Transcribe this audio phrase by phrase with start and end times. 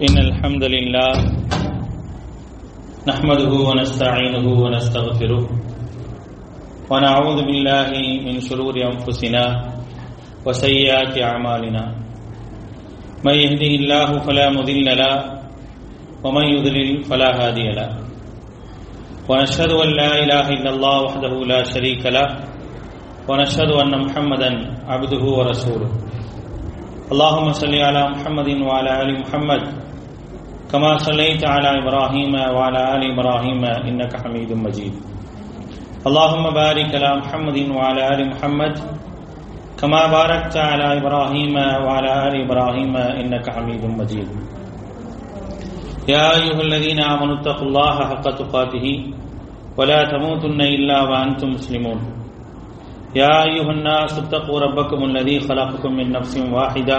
[0.00, 1.12] إن الحمد لله
[3.08, 5.42] نحمده ونستعينه ونستغفره
[6.90, 7.90] ونعوذ بالله
[8.26, 9.44] من شرور أنفسنا
[10.46, 11.84] وسيئات أعمالنا.
[13.26, 15.14] من يهده الله فلا مضل له
[16.24, 17.90] ومن يضلل فلا هادي له.
[19.28, 22.28] ونشهد أن لا إله إلا الله وحده لا شريك له
[23.28, 24.50] ونشهد أن محمدا
[24.88, 25.90] عبده ورسوله.
[27.12, 29.89] اللهم صل على محمد وعلى آل محمد
[30.72, 34.94] كما صليت على إبراهيم وعلى آل إبراهيم إنك حميد مجيد.
[36.06, 38.74] اللهم بارك على محمد وعلى آل محمد
[39.80, 44.28] كما باركت على إبراهيم وعلى آل إبراهيم إنك حميد مجيد.
[46.08, 48.86] يا أيها الذين آمنوا اتقوا الله حق تقاته
[49.78, 52.00] ولا تموتن إلا وأنتم مسلمون.
[53.16, 56.98] يا أيها الناس اتقوا ربكم الذي خلقكم من نفس واحدة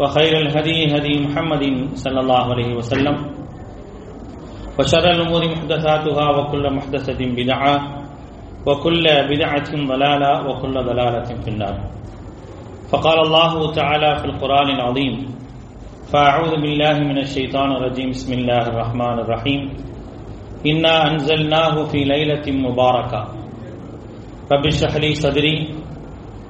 [0.00, 3.16] وخير الهدي هدي محمد صلى الله عليه وسلم.
[4.78, 7.74] وشر الأمور محدثاتها وكل محدثة بدعة
[8.66, 11.76] وكل بدعة ضلالة وكل ضلالة في النار.
[12.90, 15.14] فقال الله تعالى في القرآن العظيم
[16.12, 18.10] فأعوذ بالله من الشيطان الرجيم.
[18.10, 19.60] بسم الله الرحمن الرحيم.
[20.66, 23.20] إنا أنزلناه في ليلة مباركة.
[24.52, 25.68] رب اشرح لي صدري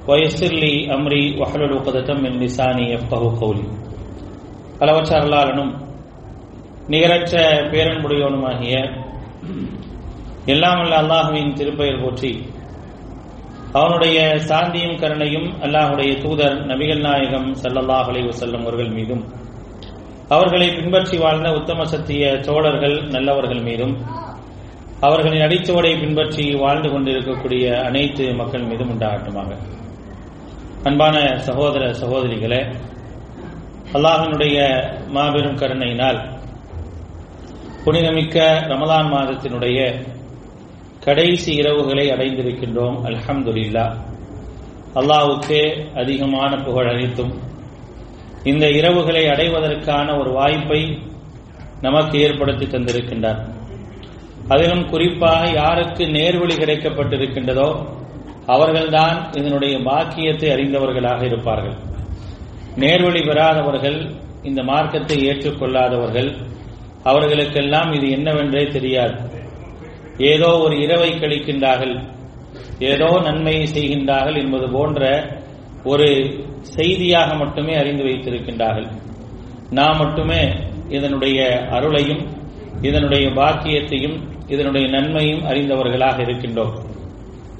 [0.07, 3.65] வயசிர் லி அம்ரி வஹலுல் உகதத்தம் என் லிசானி எஃப்கஹு கௌலி
[4.79, 5.73] அளவற்ற அருளாளனும்
[6.87, 7.33] நிகரற்ற
[7.71, 8.75] பேரன்புடையவனுமாகிய
[10.53, 12.31] எல்லாம் அல்ல அல்லாஹுவின் திருப்பெயர் போற்றி
[13.73, 14.17] அவனுடைய
[14.49, 18.09] சாந்தியும் கருணையும் அல்லாஹுடைய தூதர் நபிகள் நாயகம் சல்லல்லாஹ்
[18.39, 19.23] செல்லும் அவர்கள் மீதும்
[20.35, 23.93] அவர்களை பின்பற்றி வாழ்ந்த உத்தம சத்திய சோழர்கள் நல்லவர்கள் மீதும்
[25.07, 29.49] அவர்களின் அடிச்சுவடை பின்பற்றி வாழ்ந்து கொண்டிருக்கக்கூடிய அனைத்து மக்கள் மீதும் உண்டாகட்டுமாக.
[30.83, 32.75] அன்பான சகோதர சகோதரிகளே
[33.93, 34.57] அல்லாஹனுடைய
[35.07, 36.29] மாபெரும் கருணையினால்
[37.83, 40.05] புனிதமிக்க ரமலான் மாதத்தினுடைய
[40.99, 43.85] கடைசி இரவுகளை அடைந்திருக்கின்றோம் அல்ஹம்துலில்லா.
[44.95, 47.39] அல்லாவுக்கு அதிகமான புகழ் அளித்தும்
[48.43, 50.99] இந்த இரவுகளை அடைவதற்கான ஒரு வாய்ப்பை
[51.81, 53.41] நமக்கு ஏற்படுத்தி தந்திருக்கின்றார்.
[54.47, 57.99] அதிலும் குறிப்பாக யாருக்கு நேர்வழி கிடைக்கப்பட்டிருக்கின்றதோ
[58.45, 61.75] அவர்கள்தான் இதனுடைய பாக்கியத்தை அறிந்தவர்களாக இருப்பார்கள்.
[62.75, 64.11] நேர்வழி பெறாதவர்கள்
[64.43, 66.37] இந்த மார்க்கத்தை ஏற்றுக்கொள்ளாதவர்கள்
[67.03, 69.29] அவர்களுக்கெல்லாம் இது என்னவென்றே தெரியாது.
[70.17, 72.09] ஏதோ ஒரு இரவை கழிக்கின்றார்கள்
[72.79, 75.29] ஏதோ நன்மையை செய்கின்றார்கள் என்பது போன்ற
[75.83, 76.07] ஒரு
[76.61, 78.87] செய்தியாக மட்டுமே அறிந்து வைத்திருக்கின்றார்கள்.
[79.69, 80.53] நாம் மட்டுமே
[80.89, 82.23] இதனுடைய அருளையும்
[82.81, 86.90] இதனுடைய பாக்கியத்தையும் இதனுடைய நன்மையும் அறிந்தவர்களாக இருக்கின்றோம்.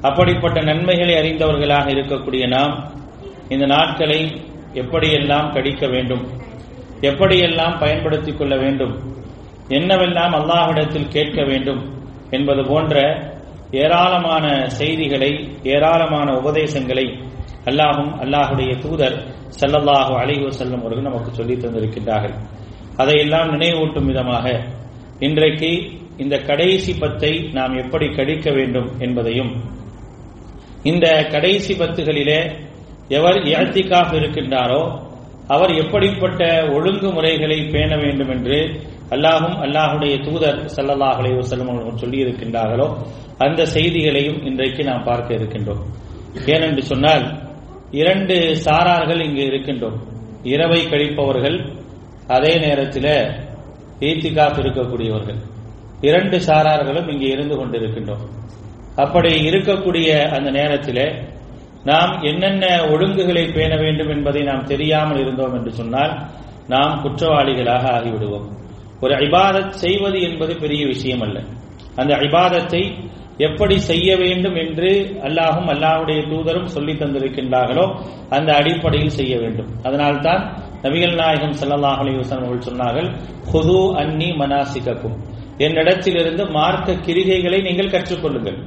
[0.01, 2.93] அப்படிப்பட்ட நன்மைகளை அறிந்தவர்களாக இருக்கக்கூடிய நாம்
[3.49, 4.31] இந்த நாட்களை
[4.73, 6.23] எப்படியெல்லாம் கடிக்க வேண்டும்?
[7.01, 8.93] எப்படியெல்லாம் பயன்படுத்திக் கொள்ள வேண்டும்?
[9.69, 11.99] என்னவெல்லாம் அல்லாஹிடத்தில் கேட்க வேண்டும்?
[12.29, 12.95] என்பது போன்ற
[13.71, 17.05] ஏராளமான செய்திகளை ஏராளமான உபதேசங்களை
[17.65, 19.17] அல்லாஹும் அல்லாஹுடைய தூதர்
[19.59, 22.33] செல்லல்லாஹு அலைஹு செல்லும் அவர்கள் நமக்கு சொல்லி தந்திருக்கின்றார்கள்.
[22.97, 24.61] அதையெல்லாம் நினைவூட்டும் விதமாக
[25.19, 29.79] இன்றைக்கு இந்த கடைசி பத்தை நாம் எப்படி கடிக்க வேண்டும் என்பதையும்
[30.83, 32.39] இந்த கடைசி பத்துகளிலே
[33.17, 34.81] எவர் இழத்திக்காக இருக்கின்றாரோ
[35.47, 36.41] அவர் எப்படிப்பட்ட
[36.75, 38.57] ஒழுங்குமுறைகளை பேண வேண்டும் என்று
[39.15, 42.87] அல்லாஹும் அல்லாஹுடைய தூதர் சல்லல்லாஹ் அலைவசல்லம் அவர்கள் சொல்லியிருக்கின்றார்களோ
[43.37, 45.81] அந்த செய்திகளையும் இன்றைக்கு நாம் பார்க்க இருக்கின்றோம்.
[46.53, 47.25] ஏனென்று சொன்னால்
[47.91, 49.97] இரண்டு சாரார்கள் இங்கு இருக்கின்றோம்.
[50.43, 51.57] இரவை கழிப்பவர்கள்
[52.27, 53.13] அதே நேரத்தில்
[54.09, 55.39] ஈத்திகாப் இருக்கக்கூடியவர்கள்.
[56.01, 58.23] இரண்டு சாரார்களும் இங்கே இருந்து கொண்டிருக்கின்றோம்.
[58.95, 61.23] அப்படி இருக்கக்கூடிய அந்த நேரத்தில்
[61.83, 66.29] நாம் என்னென்ன ஒழுங்குகளை பேண வேண்டும் என்பதை நாம் தெரியாமல் இருந்தோம் என்று சொன்னால்
[66.67, 68.47] நாம் குற்றவாளிகளாக ஆகிவிடுவோம்.
[68.99, 71.39] ஒரு ஐபாதத் செய்வது என்பது பெரிய விஷயம் அல்ல
[71.95, 79.67] அந்த ஐபாதத்தை எப்படி செய்ய வேண்டும் என்று அல்லாஹும் அல்லாஹுடைய தூதரும் சொல்லி தந்திருக்கின்றார்களோ அந்த அடிப்படையில் செய்ய வேண்டும்.
[79.83, 83.09] அதனால்தான் நபிகள் நாயகம் சல்லாஹ் அலிவசன் அவர்கள் சொன்னார்கள்
[83.51, 85.17] ஹுது அன்னி மனாசிகக்கும்.
[85.57, 88.59] என்னிடத்திலிருந்து மார்க்க கிரிகைகளை நீங்கள் கற்றுக்கொள்ளுங்கள்.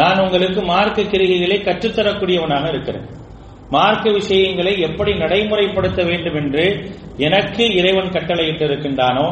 [0.00, 3.06] நான் உங்களுக்கு மார்க்க கிரிகைகளை கற்றுத்தரக்கூடியவனாக இருக்கிறேன்.
[3.70, 6.64] மார்க்க விஷயங்களை எப்படி நடைமுறைப்படுத்த வேண்டும் என்று
[7.26, 9.26] எனக்கு இறைவன் கட்டளையிட்டு இருக்கின்றானோ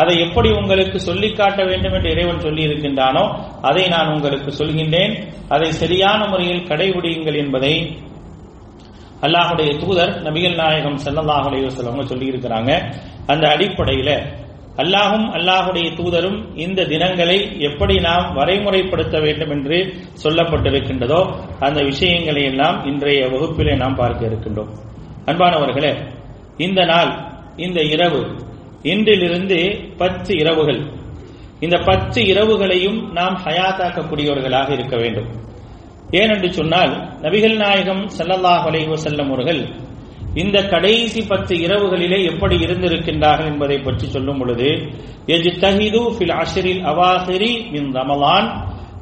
[0.00, 3.24] அதை எப்படி உங்களுக்கு சொல்லி காட்ட வேண்டும் என்று இறைவன் சொல்லி இருக்கின்றானோ
[3.68, 5.14] அதை நான் உங்களுக்கு சொல்கின்றேன்.
[5.54, 7.74] அதை சரியான முறையில் கடைபிடியுங்கள் என்பதை
[9.26, 11.66] அல்லாஹுடைய தூதர் நபிகள் நாயகம் செல்லல்லாஹுடைய
[12.12, 12.70] சொல்லி இருக்கிறாங்க
[13.26, 14.10] அந்த அடிப்படையில
[14.80, 19.78] அல்லாஹும் அல்லாஹுடைய தூதரும் இந்த தினங்களை எப்படி நாம் வரைமுறைப்படுத்த வேண்டும் என்று
[20.22, 21.20] சொல்லப்பட்டிருக்கின்றதோ
[21.58, 24.70] அந்த விஷயங்களை எல்லாம் இன்றைய வகுப்பிலே நாம் பார்க்க இருக்கின்றோம்.
[25.26, 25.92] அன்பானவர்களே
[26.56, 27.12] இந்த நாள்
[27.56, 28.22] இந்த இரவு
[28.82, 29.58] இன்றிலிருந்து
[29.96, 30.80] பத்து இரவுகள்.
[31.60, 35.28] இந்த பத்து இரவுகளையும் நாம் ஹயாத்தாக்கக்கூடியவர்களாக இருக்க வேண்டும்.
[36.10, 36.92] ஏனென்று சொன்னால்
[37.22, 39.60] நபிகள் நாயகம் ஸல்லல்லாஹு அலைவசல்லம் அவர்கள்
[40.34, 44.68] இந்த கடைசி பத்து இரவுகளிலே எப்படி இருந்திருக்கின்றார்கள் என்பதை பற்றி சொல்லும் பொழுது
[45.26, 48.48] எஜ்தஹிது ஃபில் அஷரில் அவாஹிரி மின் ரமலான்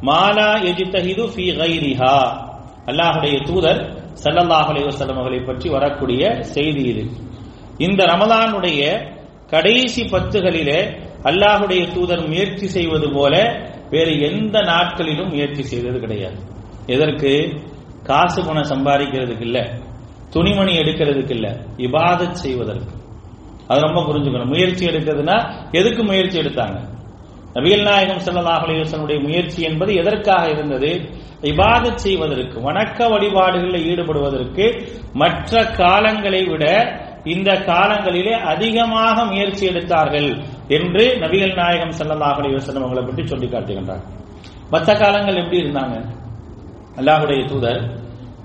[0.03, 2.47] மாலா எஜித்தஹிது ஃபி கைரிஹா.
[2.87, 3.81] அல்லாஹுடைய தூதர்
[4.25, 7.05] சல்லல்லாஹ் அலைஹி அவர்களை பற்றி வரக்கூடிய செய்தி இது.
[7.79, 8.81] இந்த ரமலானுடைய
[9.47, 10.81] கடைசி பத்துகளிலே
[11.23, 13.35] அல்லாஹுடைய தூதர் முயற்சி செய்வது போல
[13.91, 16.37] வேறு எந்த நாட்களிலும் முயற்சி செய்தது கிடையாது.
[16.87, 17.63] எதற்கு?
[18.03, 19.90] காசு பணம் சம்பாதிக்கிறதுக்கு இல்லை.
[20.31, 22.95] துணிமணி எடுக்கிறதுக்கு இல்ல இபாத செய்வதற்கு.
[23.69, 24.53] அது ரொம்ப புரிஞ்சுக்கணும்.
[24.55, 25.37] முயற்சி எடுக்கிறதுனா
[25.73, 26.79] எதுக்கு முயற்சி எடுத்தாங்க?
[27.55, 30.91] நபிகள் நாயகம் ஸல்லல்லாஹு அலைஹி முயற்சி என்பது எதற்காக இருந்தது?
[31.43, 34.65] இபாதத் செய்வதற்கு வணக்க வழிபாடுகளில் ஈடுபடுவதற்கு
[35.13, 36.65] மற்ற காலங்களை விட
[37.25, 40.29] இந்த காலங்களிலே அதிகமாக முயற்சி எடுத்தார்கள்
[40.77, 44.05] என்று நபிகள் நாயகம் ஸல்லல்லாஹு அலைஹி அவங்களை பற்றி சொல்லி காட்டுகின்றார்
[44.71, 45.97] மற்ற காலங்கள் எப்படி இருந்தாங்க?
[46.97, 47.83] அல்லாஹுடைய தூதர்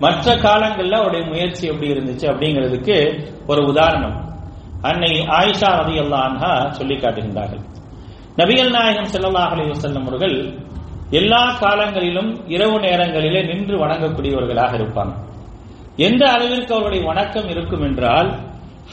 [0.03, 2.95] மற்ற காலங்கள்ல அவருடைய முயற்சி எப்படி இருந்துச்சு அப்படிங்கிறதுக்கு
[3.51, 4.15] ஒரு உதாரணம்.
[4.89, 7.63] அன்னை ஆயிஷா ரதி அல்லான்ஹா சொல்லி காட்டுகின்றார்கள்.
[8.39, 10.35] நபிகள் நாயகம் ஸல்லல்லாஹு அலி வசல்லம் அவர்கள்
[11.19, 15.13] எல்லா காலங்களிலும் இரவு நேரங்களிலே நின்று வணங்கக்கூடியவர்களாக இருப்பாங்க.
[16.07, 18.29] எந்த அளவிற்கு அவருடைய வணக்கம் இருக்கும் என்றால்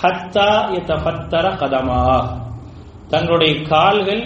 [0.03, 2.03] ஹத்தா யதஃபத்தர கதமா.
[3.13, 4.23] தங்களுடைய கால்கள்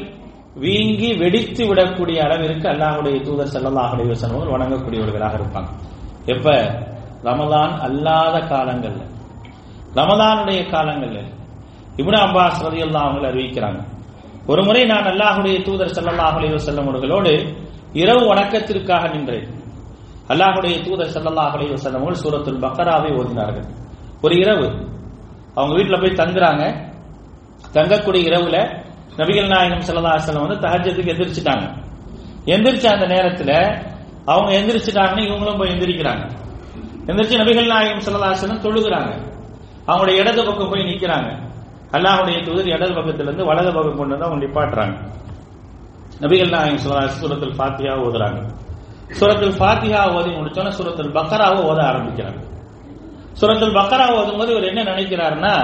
[0.64, 5.70] வீங்கி வெடித்து விடக்கூடிய அளவிற்கு அல்லாஹுடைய தூதர் ஸல்லல்லாஹு அலி வசல்லம் அவர்கள் வணங்கக்கூடியவர்களாக இருப்பாங்க.
[6.26, 6.50] எப்ப?
[7.22, 9.04] ரமதான் அல்லாத காலங்கள்ல.
[9.94, 11.20] ரமதானுடைய காலங்கள்ல.
[11.96, 13.84] இப்னு அப்பாஸ் ரலியல்லாஹு அவங்களை அறிவிக்கிறாங்க.
[14.46, 17.56] ஒரு முறை நான் அல்லாஹுடைய தூதர் ஸல்லல்லாஹு செல்லும் வஸல்லம் அவர்களோடு
[17.92, 19.48] இரவு வணக்கத்திற்காக நின்றேன்.
[20.28, 23.64] அல்லாஹுடைய தூதர் ஸல்லல்லாஹு செல்லும் வஸல்லம் அவர்கள் சூரத்துல் பக்கராவை ஓதினார்கள்.
[24.22, 24.94] ஒரு இரவு.
[25.54, 26.94] அவங்க வீட்டில் போய் தங்குறாங்க.
[27.72, 28.84] தங்கக்கூடிய இரவுல
[29.16, 31.84] நபிகள் நாயகம் செல்லல்லா செல்லம் வந்து தஹஜ்ஜுக்கு எந்திரிச்சிட்டாங்க.
[32.44, 33.94] எந்திரிச்ச அந்த நேரத்தில்
[34.32, 36.24] அவங்க எந்திரிச்சிட்டாங்கன்னு இவங்களும் போய் எந்திரிக்கிறாங்க.
[37.08, 39.12] எந்திரிச்சு நபிகள் நாயகம் ஸல்லல்லாஹு தொழுகிறாங்க.
[39.88, 41.28] அவங்களுடைய இடது பக்கம் போய் நிக்கிறாங்க.
[41.96, 44.96] அல்லாஹுடைய தூதர் இடது பக்கத்துல இருந்து வலது பக்கம் கொண்டு வந்து அவங்க நிப்பாட்டுறாங்க.
[46.24, 48.40] நபிகள் நாயகம் ஸல்லல்லாஹு சுரத்தில் பாத்தியா ஓதுறாங்க.
[49.18, 52.40] சுரத்தில் பாத்தியா ஓதி முடிச்சோன்னா சுரத்தில் பக்கராவை ஓத ஆரம்பிக்கிறாங்க.
[53.40, 55.54] சுரத்தில் பக்கரா ஓதும் போது இவர் என்ன நினைக்கிறாருன்னா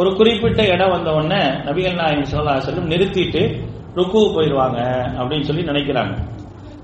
[0.00, 3.42] ஒரு குறிப்பிட்ட இடம் வந்த உடனே நபிகள் நாயகம் ஸல்லல்லாஹு நிறுத்திட்டு
[3.98, 4.78] ருக்கு போயிடுவாங்க
[5.20, 6.14] அப்படின்னு சொல்லி நினைக்கிறாங்க.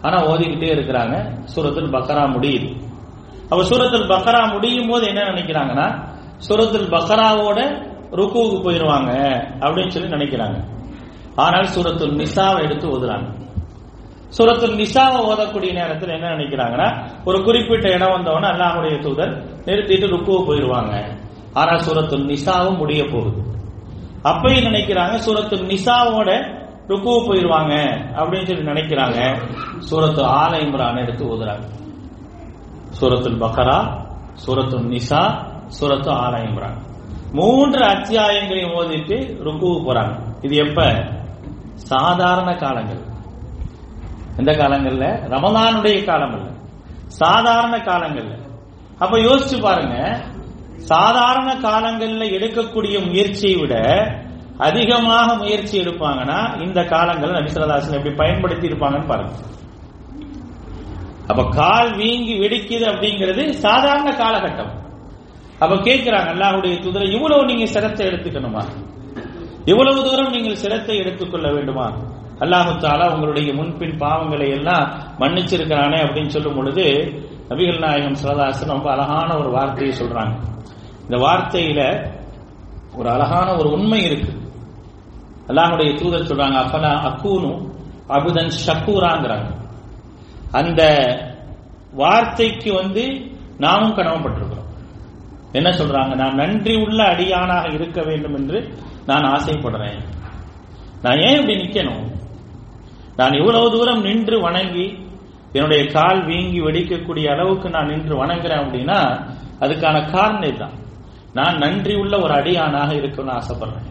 [0.03, 1.17] ஆனா ஓதிக்கிட்டே இருக்கிறாங்க.
[1.55, 2.69] சுரத்தில் பக்கரா முடியுது.
[3.51, 5.87] அப்ப சுரத்தில் பக்கரா முடியும் போது என்ன நினைக்கிறாங்கன்னா
[6.47, 7.61] சுரத்தில் பக்கராவோட
[8.19, 9.11] ருக்குவுக்கு போயிடுவாங்க
[9.65, 10.59] அப்படின்னு சொல்லி நினைக்கிறாங்க.
[11.45, 13.29] ஆனால் சூரத்துல் நிசாவை எடுத்து ஓதுறாங்க.
[14.37, 16.89] சூரத்துல் நிசாவை ஓதக்கூடிய நேரத்தில் என்ன நினைக்கிறாங்கன்னா
[17.25, 19.33] ஒரு குறிப்பிட்ட இடம் வந்தவன அல்லாஹுடைய தூதர்
[19.67, 20.95] நிறுத்திட்டு ருக்குவ போயிடுவாங்க
[21.61, 23.41] ஆனா சூரத்துல் நிசாவும் முடிய போகுது.
[24.31, 26.31] அப்பயும் நினைக்கிறாங்க சூரத்துல் நிசாவோட
[26.93, 27.75] ருக்கு போயிடுவாங்க
[28.15, 29.41] அப்படின்னு சொல்லி நினைக்கிறாங்க.
[29.79, 31.69] சூரத்து ஆல இம்ரான் எடுத்து ஓதுறாங்க.
[33.01, 34.06] சூரத்துல் பக்கரா
[34.46, 35.22] சூரத்து நிசா
[35.81, 36.79] சூரத்து ஆல இம்ரான்.
[37.32, 40.19] மூன்று அத்தியாயங்களையும் ஓதிட்டு ருக்கு போறாங்க.
[40.43, 41.05] இது எப்ப?
[41.75, 43.01] சாதாரண காலங்கள்.
[44.37, 45.29] எந்த காலங்கள்ல?
[45.29, 46.51] ரமதானுடைய காலம் அல்ல
[47.06, 48.37] சாதாரண காலங்கள்ல.
[48.99, 50.25] அப்ப யோசிச்சு பாருங்க.
[50.77, 53.75] சாதாரண காலங்கள்ல எடுக்கக்கூடிய முயற்சியை விட
[54.67, 59.35] அதிகமாக முயற்சி எடுப்பாங்கன்னா இந்த காலங்கள் நபிசரதாசன் எப்படி பயன்படுத்தி இருப்பாங்கன்னு பாருங்க.
[61.31, 64.73] அப்ப கால் வீங்கி வெடிக்குது அப்படிங்கிறது சாதாரண காலகட்டம்.
[65.63, 68.65] அப்ப கேட்கிறாங்க அல்லாஹுடைய தூதரை இவ்வளவு நீங்க சிரத்தை எடுத்துக்கணுமா?
[69.71, 71.87] இவ்வளவு தூரம் நீங்கள் சிரத்தை எடுத்துக்கொள்ள வேண்டுமா?
[72.41, 74.87] அல்லாஹு தாலா உங்களுடைய முன்பின் பாவங்களை எல்லாம்
[75.21, 76.87] மன்னிச்சிருக்கிறானே அப்படின்னு சொல்லும் பொழுது
[77.51, 80.35] நபிகள் நாயகம் சிவதாசன் ரொம்ப அழகான ஒரு வார்த்தையை சொல்றாங்க.
[81.07, 81.81] இந்த வார்த்தையில
[82.99, 84.33] ஒரு அழகான ஒரு உண்மை இருக்கு.
[85.49, 87.53] அல்லாஹுடைய தூதர் சொல்றாங்க அப்பலா அக்கூனு
[88.17, 89.51] அபுதன் ஷக்கூராங்கிறாங்க
[90.53, 90.82] அந்த
[91.93, 93.03] வார்த்தைக்கு வந்து
[93.58, 94.69] நாமும் கடமைப்பட்டிருக்கிறோம்
[95.53, 96.13] என்ன சொல்றாங்க?
[96.15, 98.58] நான் நன்றி உள்ள அடியானாக இருக்க வேண்டும் என்று
[99.06, 99.99] நான் ஆசைப்படுறேன்.
[101.03, 102.05] நான் ஏன் இப்படி நிக்கணும்?
[103.17, 104.87] நான் இவ்வளவு தூரம் நின்று வணங்கி
[105.53, 108.99] என்னுடைய கால் வீங்கி வெடிக்கக்கூடிய அளவுக்கு நான் நின்று வணங்குறேன் அப்படின்னா
[109.61, 110.77] அதுக்கான காரணம் தான்
[111.34, 113.89] நான் நன்றி உள்ள ஒரு அடியானாக இருக்கணும்னு ஆசைப்படுறேன்.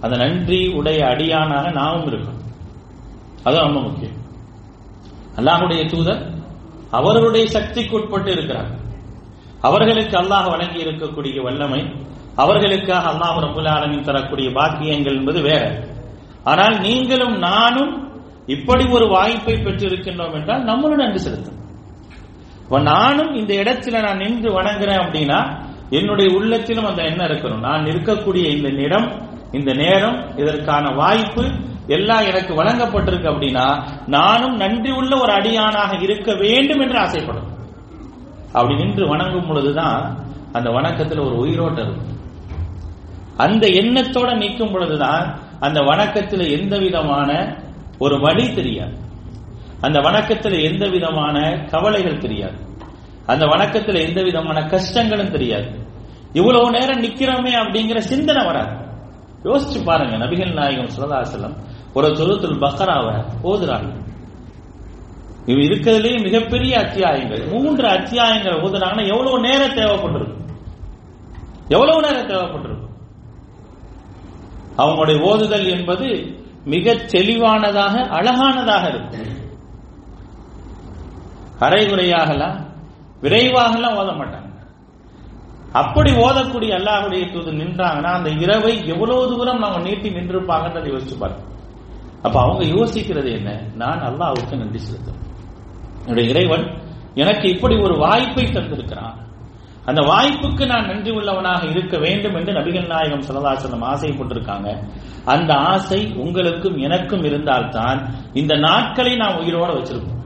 [0.00, 2.42] அந்த நன்றி உடைய அடியானாக நாமும் இருக்கணும்.
[3.44, 4.18] அதுவும் ரொம்ப முக்கியம்.
[5.36, 6.30] அல்லாஹுடைய தூதர்
[6.90, 8.70] அவர்களுடைய சக்திக்கு உட்பட்டு இருக்கிறார்.
[9.60, 11.92] அவர்களுக்கு அல்லாஹ் வழங்கி இருக்கக்கூடிய வல்லமை
[12.36, 15.88] அவர்களுக்காக அல்லாஹ் ரபுல் ஆலமின் தரக்கூடிய பாக்கியங்கள் என்பது வேற.
[16.44, 18.12] ஆனால் நீங்களும் நானும்
[18.46, 21.58] இப்படி ஒரு வாய்ப்பை பெற்றிருக்கின்றோம் என்றால் நம்மளும் நன்றி செலுத்தும்.
[22.62, 27.60] இப்ப நானும் இந்த இடத்துல நான் நின்று வணங்குறேன் அப்படின்னா என்னுடைய உள்ளத்திலும் அந்த எண்ணம் இருக்கணும்.
[27.60, 31.44] நான் இருக்கக்கூடிய இந்த இடம் இந்த நேரம் இதற்கான வாய்ப்பு
[31.86, 37.48] எல்லாம் எனக்கு வழங்கப்பட்டிருக்கு அப்படின்னா நானும் நன்றி உள்ள ஒரு அடியானாக இருக்க வேண்டும் என்று ஆசைப்படும்.
[38.52, 40.18] அப்படி நின்று வணங்கும் பொழுதுதான்
[40.52, 42.18] அந்த வணக்கத்தில் ஒரு உயிரோட்டம் இருக்கும்.
[43.36, 47.56] அந்த எண்ணத்தோட நிற்கும் பொழுதுதான் அந்த வணக்கத்தில் எந்த விதமான
[47.98, 48.94] ஒரு வழி தெரியாது.
[49.80, 52.58] அந்த வணக்கத்தில் எந்த விதமான கவலைகள் தெரியாது.
[53.26, 55.86] அந்த வணக்கத்தில் எந்த விதமான கஷ்டங்களும் தெரியாது.
[56.32, 58.88] இவ்வளவு நேரம் நிக்கிறோமே அப்படிங்கிற சிந்தனை வராது.
[59.44, 61.56] யோசிச்சு பாருங்க நபிகள் நாயகம் சுரதாசலம்
[61.94, 63.92] ஒரு தொழுத்துல் பக்கராவை ஓதுறாங்க.
[65.46, 70.44] இவ இருக்கிறதுலேயே மிகப்பெரிய அத்தியாயங்கள் மூன்று அத்தியாயங்கள் ஓதுறாங்கன்னா எவ்வளவு நேரம் தேவைப்பட்டிருக்கும்
[71.68, 72.88] எவ்வளவு நேரம் தேவைப்பட்டிருக்கும்
[74.76, 76.06] அவங்களுடைய ஓதுதல் என்பது
[76.64, 79.28] மிக தெளிவானதாக அழகானதாக இருக்கும்.
[81.60, 82.58] அரைகுறையாகலாம்
[83.20, 84.39] விரைவாகலாம் ஓத மாட்டாங்க.
[85.72, 91.48] அப்படி ஓதக்கூடிய அல்லாஹுடைய தூது நின்றாங்கன்னா அந்த இரவை எவ்வளவு தூரம் அவங்க நீட்டி நின்றிருப்பாங்கன்றதை யோசிச்சு பாருங்க
[92.22, 93.62] அப்ப அவங்க யோசிக்கிறது என்ன?
[93.74, 95.26] நான் அல்லாஹுக்கு நன்றி செலுத்தணும்
[96.02, 96.78] என்னுடைய இறைவன்
[97.14, 99.14] எனக்கு இப்படி ஒரு வாய்ப்பை தந்திருக்கிறான்.
[99.84, 104.84] அந்த வாய்ப்புக்கு நான் நன்றி உள்ளவனாக இருக்க வேண்டும் என்று நபிகள் நாயகம் சரதாசனம் ஆசைப்பட்டிருக்காங்க
[105.24, 110.22] அந்த ஆசை உங்களுக்கும் எனக்கும் இருந்தால்தான் இந்த நாட்களை நாம் உயிரோட வச்சிருப்போம்.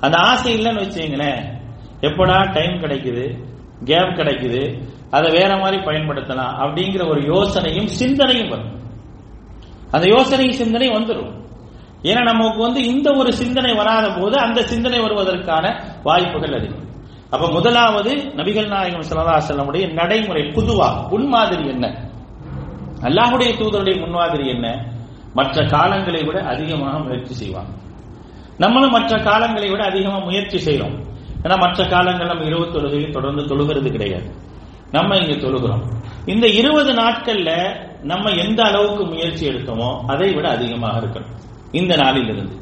[0.00, 1.58] அந்த ஆசை இல்லைன்னு வச்சுங்களேன்
[2.00, 3.50] எப்படா டைம் கிடைக்குது?
[3.84, 8.80] கேப் கிடைக்குது அதை வேற மாதிரி பயன்படுத்தலாம் அப்படிங்கிற ஒரு யோசனையும் சிந்தனையும் வரும்.
[9.90, 11.40] அந்த யோசனை சிந்தனை வந்துடும்
[12.02, 16.80] ஏன்னா நமக்கு வந்து இந்த ஒரு சிந்தனை வராத போது அந்த சிந்தனை வருவதற்கான வாய்ப்புகள் அதிகம்.
[17.30, 21.86] அப்ப முதலாவது நபிகள் நாயகம் சல்லாசல்லமுடைய நடைமுறை புதுவா முன்மாதிரி என்ன?
[23.02, 24.90] அல்லாஹுடைய தூதருடைய முன்மாதிரி என்ன?
[25.34, 27.70] மற்ற காலங்களை விட அதிகமாக முயற்சி செய்வாங்க.
[28.58, 31.11] நம்மளும் மற்ற காலங்களை விட அதிகமாக முயற்சி செய்யறோம்
[31.42, 34.30] ஏன்னா மற்ற காலங்கள் நம்ம இருபது தொழுகையை தொடர்ந்து தொழுகிறது கிடையாது.
[34.90, 35.82] நம்ம இங்க தொழுகிறோம்.
[36.26, 41.36] இந்த இருபது நாட்கள்ல நம்ம எந்த அளவுக்கு முயற்சி எடுத்தோமோ அதை விட அதிகமாக இருக்கணும்.
[41.72, 42.56] இந்த நாளிலிருந்து.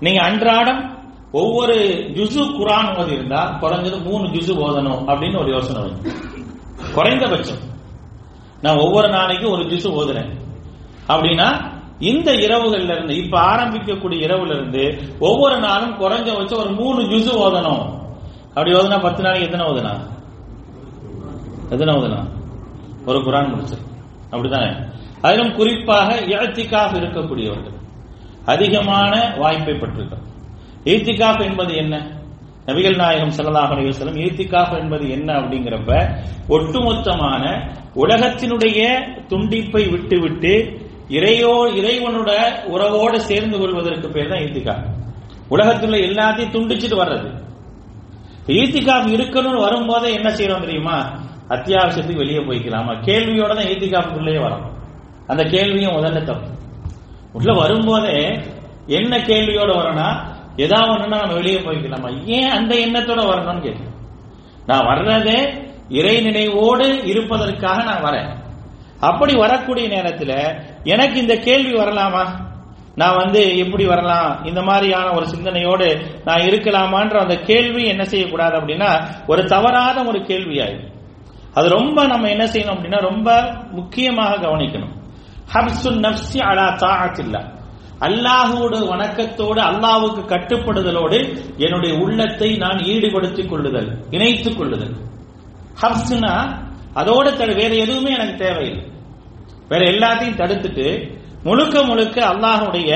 [0.00, 0.98] நீங்க அன்றாடம்
[1.32, 1.74] ஒவ்வொரு
[2.14, 6.02] ஜுசு குரான் ஓதி இருந்தா குறைஞ்சது மூணு ஜுசு ஓதணும் அப்படின்னு ஒரு யோசனை வரும்.
[6.94, 7.58] குறைந்தபட்சம்.
[8.62, 10.30] நான் ஒவ்வொரு நாளைக்கும் ஒரு ஜுசு ஓதுறேன்.
[11.08, 17.30] அப்படின்னா இந்த இரவுகள்ல இருந்து இப்ப ஆரம்பிக்கக்கூடிய இரவுல இருந்து ஒவ்வொரு நாளும் குறைஞ்ச வச்சு ஒரு மூணு ஜுசு
[17.30, 17.99] ஓதணும்.
[18.54, 19.92] அப்படி ஓதுனா பத்து நாளைக்கு எத்தனை ஓதுனா?
[21.70, 22.28] எத்தனை ஓதுனா?
[23.06, 23.76] ஒரு குரான் முடிச்சு.
[24.30, 24.70] அப்படித்தானே?
[25.20, 27.78] அதிலும் குறிப்பாக இழத்திக்காக இருக்கக்கூடியவர்கள்.
[28.44, 30.28] அதிகமான வாய்ப்பை பெற்றிருக்கிறோம்
[30.84, 32.18] ஈத்திகாப் என்பது என்ன?
[32.66, 36.16] நபிகள் நாயகம் ஸல்லல்லாஹு அலைஹி வஸல்லம் என்பது என்ன அப்படிங்கிறப்ப
[36.48, 37.44] ஒட்டுமொத்தமான
[37.94, 38.80] உலகத்தினுடைய
[39.28, 40.52] துண்டிப்பை விட்டுவிட்டு
[41.08, 42.30] இறையோ இறைவனோட
[42.66, 44.86] உறவோடு சேர்ந்து கொள்வதற்கு பேர் தான் ஈத்திகாப்
[45.48, 47.48] உலகத்தில் எல்லாத்தையும் துண்டிச்சிட்டு வர்றது.
[48.46, 51.20] ஈத்திகாப் இருக்கணும்னு வரும்போதே என்ன செய்யறோம் தெரியுமா?
[51.48, 53.00] அத்தியாவசியத்துக்கு வெளியே போய்க்கலாமா?
[53.00, 54.72] கேள்வியோட தான் ஈத்திகாப்புக்குள்ளேயே வரும்.
[55.26, 56.48] அந்த கேள்வியும் முதல்ல தப்பு.
[57.32, 58.40] உள்ள வரும்போதே
[58.86, 62.24] என்ன கேள்வியோட வரணும் ஏதாவது ஒண்ணுன்னா நம்ம வெளியே போய்க்கலாமா?
[62.24, 63.94] ஏன் அந்த எண்ணத்தோட வரணும்னு கேட்கிறேன்
[64.66, 68.36] நான் வர்றதே இறை நினைவோடு இருப்பதற்காக நான் வரேன்.
[69.00, 70.54] அப்படி வரக்கூடிய நேரத்தில்
[70.84, 72.49] எனக்கு இந்த கேள்வி வரலாமா?
[73.00, 74.30] நான் வந்து எப்படி வரலாம்?
[74.44, 75.88] இந்த மாதிரியான ஒரு சிந்தனையோடு
[76.24, 78.90] நான் இருக்கலாமான்ற அந்த கேள்வி என்ன செய்யக்கூடாது அப்படின்னா
[79.26, 80.88] ஒரு தவறாத ஒரு கேள்வியாயிடும்
[81.54, 83.28] அது ரொம்ப நம்ம என்ன செய்யணும் அப்படின்னா ரொம்ப
[83.70, 84.94] முக்கியமாக கவனிக்கணும்.
[85.52, 87.42] ஹப்சு நப்சி அலா தாஅத்தில்லா.
[88.00, 91.18] அல்லாஹோடு வணக்கத்தோடு அல்லாஹுக்கு கட்டுப்படுதலோடு
[91.56, 94.94] என்னுடைய உள்ளத்தை நான் ஈடுபடுத்திக் கொள்ளுதல் இணைத்துக் கொள்ளுதல்.
[95.82, 96.34] ஹப்ஸ்னா
[96.94, 97.26] அதோட
[97.56, 98.86] வேற எதுவுமே எனக்கு தேவையில்லை.
[99.68, 100.86] வேற எல்லாத்தையும் தடுத்துட்டு
[101.44, 102.90] முழுக்க முழுக்க அல்லாஹுடைய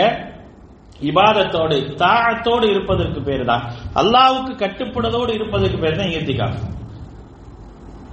[1.01, 6.49] இபாதத்தோடு தாழத்தோடு இருப்பதற்கு பேர் தான் அல்லாவுக்கு கட்டுப்படுதோடு இருப்பதற்கு பேர் தான் ஈர்த்திகா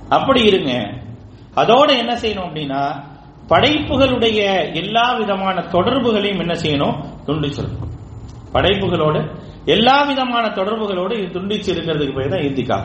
[0.10, 0.72] அப்படி இருங்க.
[1.56, 2.82] அதோட என்ன செய்யணும் அப்படின்னா
[3.50, 4.40] படைப்புகளுடைய
[4.74, 6.96] எல்லா விதமான தொடர்புகளையும் என்ன செய்யணும்?
[7.28, 7.94] துண்டிச்சிருக்கணும்.
[8.54, 9.20] படைப்புகளோடு
[9.66, 12.78] எல்லா விதமான தொடர்புகளோடு துண்டிச்சு இருக்கிறதுக்கு பேர் தான் ஈர்த்திகா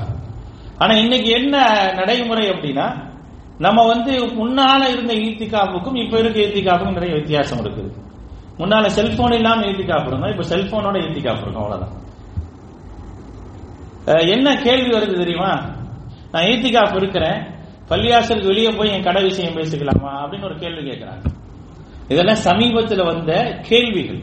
[0.79, 1.55] ஆனா இன்னைக்கு என்ன
[1.95, 2.87] நடைமுறை அப்படின்னா
[3.59, 7.93] நம்ம வந்து முன்னால இருந்த ஈத்திகாப்புக்கும் இப்ப இருக்க ஈத்திகாப்புக்கும் நிறைய வித்தியாசம் இருக்குது.
[8.59, 12.05] முன்னால செல்போன் இல்லாம ஈத்திகாப்பு இருந்தோம் இப்ப செல்போனோட ஈத்திகாப்பு இருக்கும் அவ்வளவுதான்.
[14.07, 15.53] என்ன கேள்வி வருது தெரியுமா?
[16.33, 17.55] நான் ஈத்திகாப்பு இருக்கிறேன்
[17.89, 20.09] பள்ளியாசலுக்கு வெளியே போய் என் கடை விஷயம் பேசிக்கலாமா?
[20.09, 21.25] அப்படின்னு ஒரு கேள்வி கேட்கிறாங்க.
[22.09, 24.23] இதெல்லாம் சமீபத்தில் வந்த கேள்விகள்.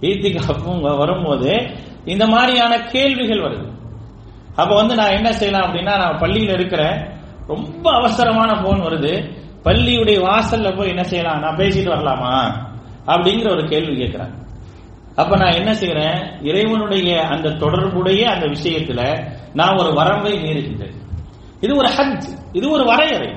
[0.00, 1.70] ஈத்திகாப்பும் வரும்போது
[2.04, 3.70] இந்த மாதிரியான கேள்விகள் வருது.
[4.56, 7.20] அப்ப வந்து நான் என்ன செய்யலாம் அப்படின்னா நான் பள்ளியில் இருக்கிறேன்
[7.54, 9.40] ரொம்ப அவசரமான போன் வருது.
[9.64, 11.40] பள்ளியுடைய வாசல்ல போய் என்ன செய்யலாம்?
[11.40, 12.52] நான் பேசிட்டு வரலாமா?
[13.06, 14.40] அப்படிங்கிற ஒரு கேள்வி கேட்கிறேன்
[15.16, 20.94] அப்ப நான் என்ன செய்யறேன் இறைவனுடைய அந்த தொடர்புடைய அந்த விஷயத்துல நான் ஒரு வரம்பை மீறுகின்றேன்.
[21.60, 22.22] இது ஒரு ஹஜ்.
[22.52, 23.32] இது ஒரு வரையறை.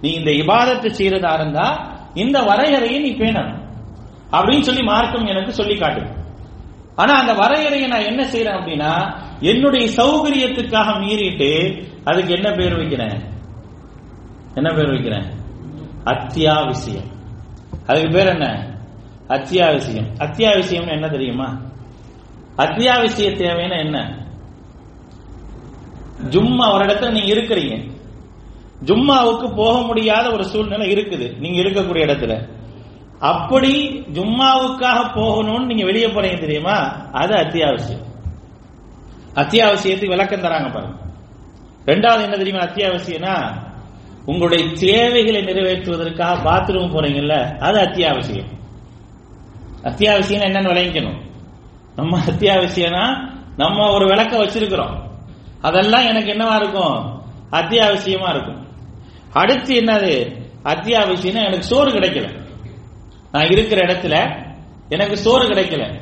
[0.00, 3.64] நீ இந்த இபாதத்தை செய்யறதா இருந்தா இந்த வரையறையை நீ பேணணும்.
[4.30, 6.14] அப்படின்னு சொல்லி மார்க்கம் எனக்கு சொல்லி காட்டுது.
[6.96, 13.34] ஆனா அந்த வரையறையை நான் என்ன செய்யறேன் அப்படின்னா என்னுடைய சௌகரியத்துக்காக மீறிட்டு அதுக்கு என்ன பேர் வைக்கிறேன்?
[14.56, 15.26] என்ன பேர் வைக்கிறேன்?
[16.04, 17.10] அத்தியாவசியம்.
[17.86, 18.74] அதுக்கு பேர் என்ன?
[19.28, 20.06] அத்தியாவசியம்.
[20.18, 21.60] அத்தியாவசியம் என்ன தெரியுமா?
[22.56, 24.26] அத்தியாவசிய தேவைன்னு என்ன?
[26.30, 27.90] ஜும்மா ஒரு இடத்துல நீங்க இருக்கிறீங்க.
[28.84, 31.38] ஜும்மாவுக்கு போக முடியாத ஒரு சூழ்நிலை இருக்குது.
[31.38, 32.48] நீங்க இருக்கக்கூடிய இடத்துல.
[33.18, 36.76] அப்படி ஜும்மாவுக்காக போகணும்னு நீங்க வெளியே போறீங்க தெரியுமா?
[37.12, 38.04] அது அத்தியாவசியம்.
[39.34, 41.04] அத்தியாவசியத்துக்கு விளக்கம் தராங்க பாருங்க.
[41.86, 43.64] ரெண்டாவது என்ன தெரியுமா அத்தியாவசியம்னா
[44.26, 48.54] உங்களுடைய தேவைகளை நிறைவேற்றுவதற்காக பாத்ரூம் போறீங்கல்ல அது அத்தியாவசியம்.
[49.82, 51.20] அத்தியாவசியம் என்னன்னு விளங்கிக்கணும்.
[51.96, 55.00] நம்ம அத்தியாவசியம்னா நம்ம ஒரு விளக்க வச்சிருக்கிறோம்.
[55.60, 57.22] அதெல்லாம் எனக்கு என்னவா இருக்கும்?
[57.50, 58.66] அத்தியாவசியமா இருக்கும்.
[59.32, 60.44] அடுத்து என்னது?
[60.64, 62.40] அத்தியாவசியம்னா எனக்கு சோறு கிடைக்கல.
[63.32, 64.44] நான் இருக்கிற இடத்துல
[64.88, 66.00] எனக்கு சோறு கிடைக்கல.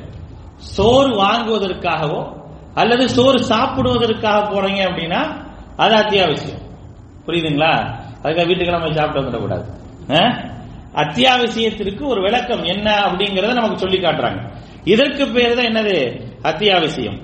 [0.55, 5.45] சோறு வாங்குவதற்காகவோ அல்லது சோறு சாப்பிடுவதற்காக போறீங்க அப்படின்னா
[5.77, 6.63] அது அத்தியாவசியம்.
[7.25, 8.03] புரியுதுங்களா?
[8.25, 10.53] அதுக்காக வீட்டுக்கு நம்ம சாப்பிட்டு வந்துடக்கூடாது
[10.93, 14.53] அத்தியாவசியத்திற்கு ஒரு விளக்கம் என்ன அப்படிங்கறத நமக்கு சொல்லி காட்டுறாங்க.
[14.83, 16.21] இதற்கு பேர் தான் என்னது?
[16.41, 17.19] அத்தியாவசியம்.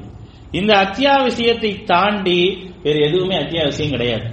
[0.52, 4.24] இந்த அத்தியாவசியத்தை தாண்டி வேறு எதுவுமே அத்தியாவசியம் கிடையாது.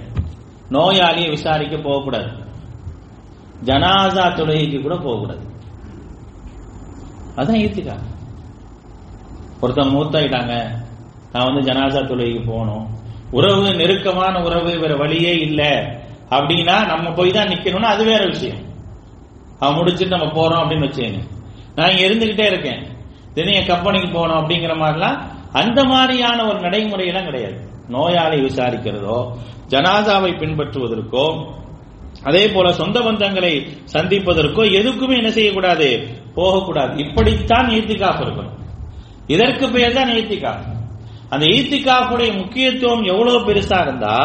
[0.71, 2.27] நோயாளியை விசாரிக்க போகக்கூடாது.
[3.65, 5.39] ஜனாசா தொழுகைக்கு கூட போகக்கூடாது.
[7.35, 7.97] அதான் ஈர்த்திக்கா.
[9.61, 10.69] ஒருத்தன் மூத்தாயிட்டாங்க.
[11.33, 12.87] நான் வந்து ஜனாசா தொழுகைக்கு போகணும்.
[13.31, 15.98] உறவு நெருக்கமான உறவு வேற வழியே இல்லை.
[16.35, 18.61] அப்படின்னா நம்ம போய் தான் நிக்கணும்னா அது வேற விஷயம்.
[19.59, 21.21] அவன் முடிச்சுட்டு நம்ம போறோம் அப்படின்னு வச்சுங்க
[21.75, 22.81] நான் இங்க இருந்துகிட்டே இருக்கேன்.
[23.35, 25.17] தினைய கம்பெனிக்கு போகணும் அப்படிங்கிற மாதிரிலாம்
[25.61, 27.57] அந்த மாதிரியான ஒரு நடைமுறையெல்லாம் கிடையாது.
[27.95, 29.17] நோயாளி விசாரிக்கிறதோ
[29.71, 31.25] ஜனாதாவை பின்பற்றுவதற்கோ
[32.29, 33.51] அதே போல சொந்த பந்தங்களை
[33.93, 35.89] சந்திப்பதற்கோ எதுக்குமே என்ன செய்யக்கூடாது?
[36.37, 36.93] போகக்கூடாது.
[37.03, 38.55] இப்படித்தான் ஈர்த்திகாப்பு இருக்கணும்.
[39.33, 40.67] இதற்கு பெயர் தான் ஈத்திகாஃப்
[41.33, 44.15] அந்த ஈர்த்திகாப்புடைய முக்கியத்துவம் எவ்வளவு பெருசா இருந்தா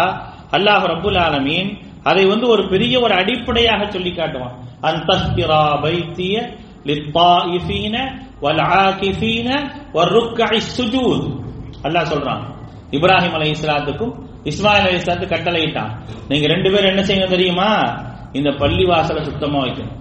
[0.56, 1.70] அல்லாஹ் ரபுல் ஆலமீன்
[2.04, 4.54] அதை வந்து ஒரு பெரிய ஒரு அடிப்படையாக சொல்லி காட்டுவான்.
[4.82, 7.96] அந்தஸ்திரா பைத்திய லித்தாயிஃபீன
[8.42, 11.40] வல்ஆகிஃபீன வர்ருக்கஇ சுஜூத்.
[11.82, 12.42] அல்லாஹ் சொல்றான்.
[12.90, 14.12] இப்ராஹிம் அலை இஸ்லாத்துக்கும்
[14.44, 15.96] இஸ்மாயில் அலை இஸ்லாத்து கட்டளையிட்டான்.
[16.28, 18.02] நீங்க ரெண்டு பேரும் என்ன செய்யணும் தெரியுமா?
[18.32, 19.96] இந்த பள்ளி வாசலை சுத்தமா வைக்கணும்.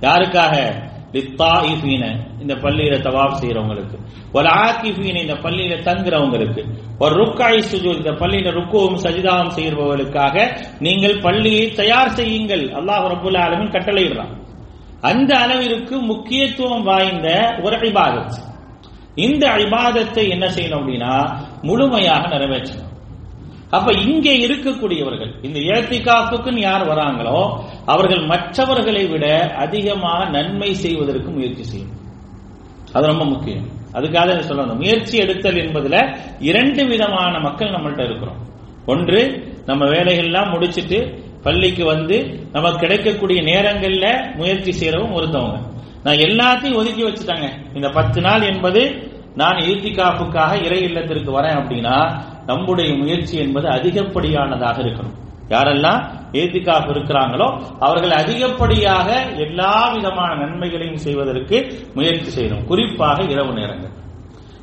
[0.00, 0.82] யாருக்காக?
[1.12, 3.98] இந்த பள்ளியில தவாப் செய்யறவங்களுக்கு
[4.32, 6.62] ஒரு ஆக்கிஃபீன இந்த பள்ளியில தங்குறவங்களுக்கு.
[6.98, 12.64] ஒரு ருக்காய் சுஜூர் இந்த பள்ளியில ருக்குவும் சஜிதாவும் செய்யறவர்களுக்காக நீங்கள் பள்ளியை தயார் செய்யுங்கள்.
[12.68, 14.34] அல்லாஹ் ரபுல் ஆலமின் கட்டளையிடுறான்.
[15.00, 18.38] அந்த அளவிற்கு முக்கியத்துவம் வாய்ந்த ஒரு இபாதத்.
[19.14, 22.88] இந்த இபாதத்தை என்ன செய்யணும் அப்படின்னா முழுமையாக நிறைவேற்றணும்.
[23.70, 31.90] அப்ப இங்கே இருக்கக்கூடியவர்கள் இந்த ஏத்திகாப்புக்குன்னு யார் வராங்களோ அவர்கள் மற்றவர்களை விட அதிகமாக நன்மை செய்வதற்கு முயற்சி செய்யும்.
[32.92, 33.78] அது ரொம்ப முக்கியம்.
[33.92, 38.36] அதுக்காக சொல்லணும் முயற்சி எடுத்தல் என்பதுல இரண்டு விதமான மக்கள் நம்மள்கிட்ட இருக்கிறோம்.
[38.86, 45.62] ஒன்று நம்ம வேலைகள்லாம் முடிச்சிட்டு பள்ளிக்கு வந்து நமக்கு கிடைக்கக்கூடிய நேரங்கள்ல முயற்சி செய்யறவும் ஒருத்தவங்க.
[46.02, 47.74] நான் எல்லாத்தையும் ஒதுக்கி வச்சுட்டாங்க.
[47.74, 55.29] இந்த பத்து நாள் என்பது நான் ஈத்திகாப்புக்காக இறை இல்லத்திற்கு வரேன் அப்படின்னா நம்முடைய முயற்சி என்பது அதிகப்படியானதாக இருக்கணும்.
[55.50, 56.00] யாரெல்லாம்
[56.32, 61.56] ஏத்திகாப் இருக்கிறாங்களோ அவர்கள் அதிகப்படியாக எல்லா விதமான நன்மைகளையும் செய்வதற்கு
[61.94, 62.64] முயற்சி செய்யணும்.
[62.64, 63.98] குறிப்பாக இரவு நேரங்கள்.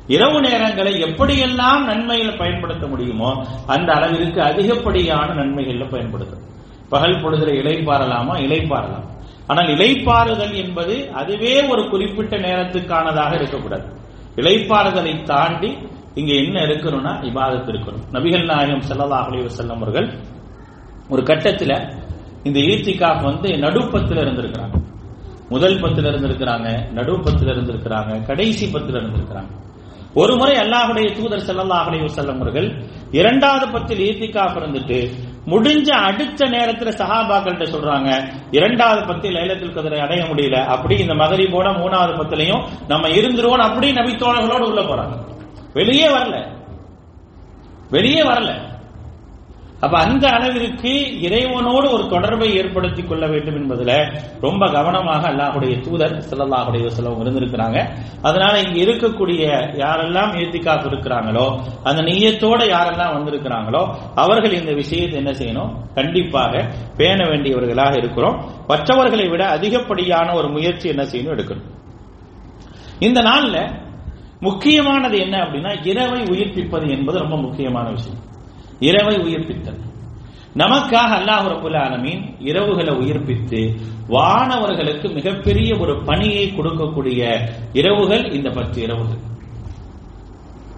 [0.06, 6.44] இரவு நேரங்களை எப்படியெல்லாம் நன்மையில் பயன்படுத்த முடியுமோ அந்த அளவிற்கு அதிகப்படியான நன்மைகளில் பயன்படுத்தும்
[6.88, 9.06] பகல் பொழுதுல இலைப்பாறலாமா இலைப்பாறலாம்
[9.46, 13.86] ஆனால் இலைப்பாறுதல் என்பது அதுவே ஒரு குறிப்பிட்ட நேரத்துக்கானதாக இருக்கக்கூடாது.
[14.36, 15.78] இலைப்பாறுதலை தாண்டி
[16.14, 18.06] இங்க என்ன இருக்கணும்னா இபாதத்து இருக்கணும்.
[18.12, 20.08] நபிகள் நாயகம் செல்லதாக அலி அவர்கள்
[21.08, 21.92] ஒரு கட்டத்துல
[22.42, 24.82] இந்த ஈத்திகாஃப் வந்து நடுப்பத்துல இருந்திருக்கிறாங்க.
[25.48, 29.66] முதல் பத்துல இருந்திருக்கிறாங்க நடுப்பத்துல இருந்திருக்கிறாங்க கடைசி பத்துல இருந்திருக்கிறாங்க.
[30.14, 35.10] ஒரு முறை அல்லாஹுடைய தூதர் செல்லல்லாஹுடைய செல்லம் அவர்கள் இரண்டாவது பத்தில் ஈத்திகாஃப் இருந்துட்டு
[35.46, 42.16] முடிஞ்ச அடுத்த நேரத்துல சஹாபாக்கள்கிட்ட சொல்றாங்க இரண்டாவது பத்தி லைலத்தில் கதிரை அடைய முடியல அப்படி இந்த மகரிபோட மூணாவது
[42.16, 45.18] பத்திலையும் நம்ம இருந்துருவோம் அப்படி நபித்தோழர்களோடு உள்ள போறாங்க.
[45.72, 46.56] வெளியே வரல.
[47.90, 48.67] வெளியே வரல.
[49.80, 56.86] அப்ப அந்த அளவிற்கு இறைவனோடு ஒரு தொடர்பை ஏற்படுத்திக் கொள்ள வேண்டும் என்பதுல ரொம்ப கவனமாக அல்லாஹுடைய தூதர் ஸல்லல்லாஹு
[56.86, 57.94] சிலவங்க இருந்திருக்கிறாங்க.
[58.22, 59.44] அதனால இங்க இருக்கக்கூடிய
[59.76, 65.94] யாரெல்லாம் ஏத்திக்காப் இருக்கிறாங்களோ அந்த நீயத்தோட யாரெல்லாம் வந்திருக்கிறாங்களோ அவர்கள் இந்த விஷயத்தை என்ன செய்யணும்?
[65.94, 68.50] கண்டிப்பாக பேண வேண்டியவர்களாக இருக்கிறோம்.
[68.66, 71.36] மற்றவர்களை விட அதிகப்படியான ஒரு முயற்சி என்ன செய்யணும்?
[71.36, 71.76] எடுக்கணும்.
[72.98, 73.80] இந்த நாள்ல
[74.40, 78.27] முக்கியமானது என்ன அப்படின்னா இரவை உயிர்ப்பிப்பது என்பது ரொம்ப முக்கியமான விஷயம்.
[78.80, 79.80] இரவை உயிர்ப்பித்தல்.
[80.56, 83.60] நமக்காக அல்லாஹ் ரபுல் ஆலமீன் இரவுகளை உயிர்ப்பித்து
[84.08, 87.40] வானவர்களுக்கு மிகப்பெரிய ஒரு பணியை கொடுக்கக்கூடிய
[87.72, 89.20] இரவுகள் இந்த பத்து இரவுகள்.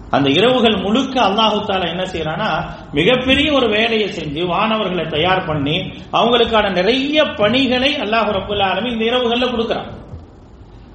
[0.09, 2.49] அந்த இரவுகள் முழுக்க அல்லாஹு தாலா என்ன செய்யறானா
[2.93, 5.75] மிகப்பெரிய ஒரு வேலையை செஞ்சு வானவர்களை தயார் பண்ணி
[6.11, 9.91] அவங்களுக்கான நிறைய பணிகளை அல்லாஹு ரபுல் ஆலமீன் இந்த இரவுகள்ல கொடுக்கறான்.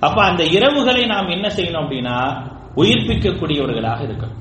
[0.00, 2.42] அப்ப அந்த இரவுகளை நாம் என்ன செய்யணும் அப்படின்னா
[2.76, 4.40] உயிர்ப்பிக்கக்கூடியவர்களாக இருக்கணும்.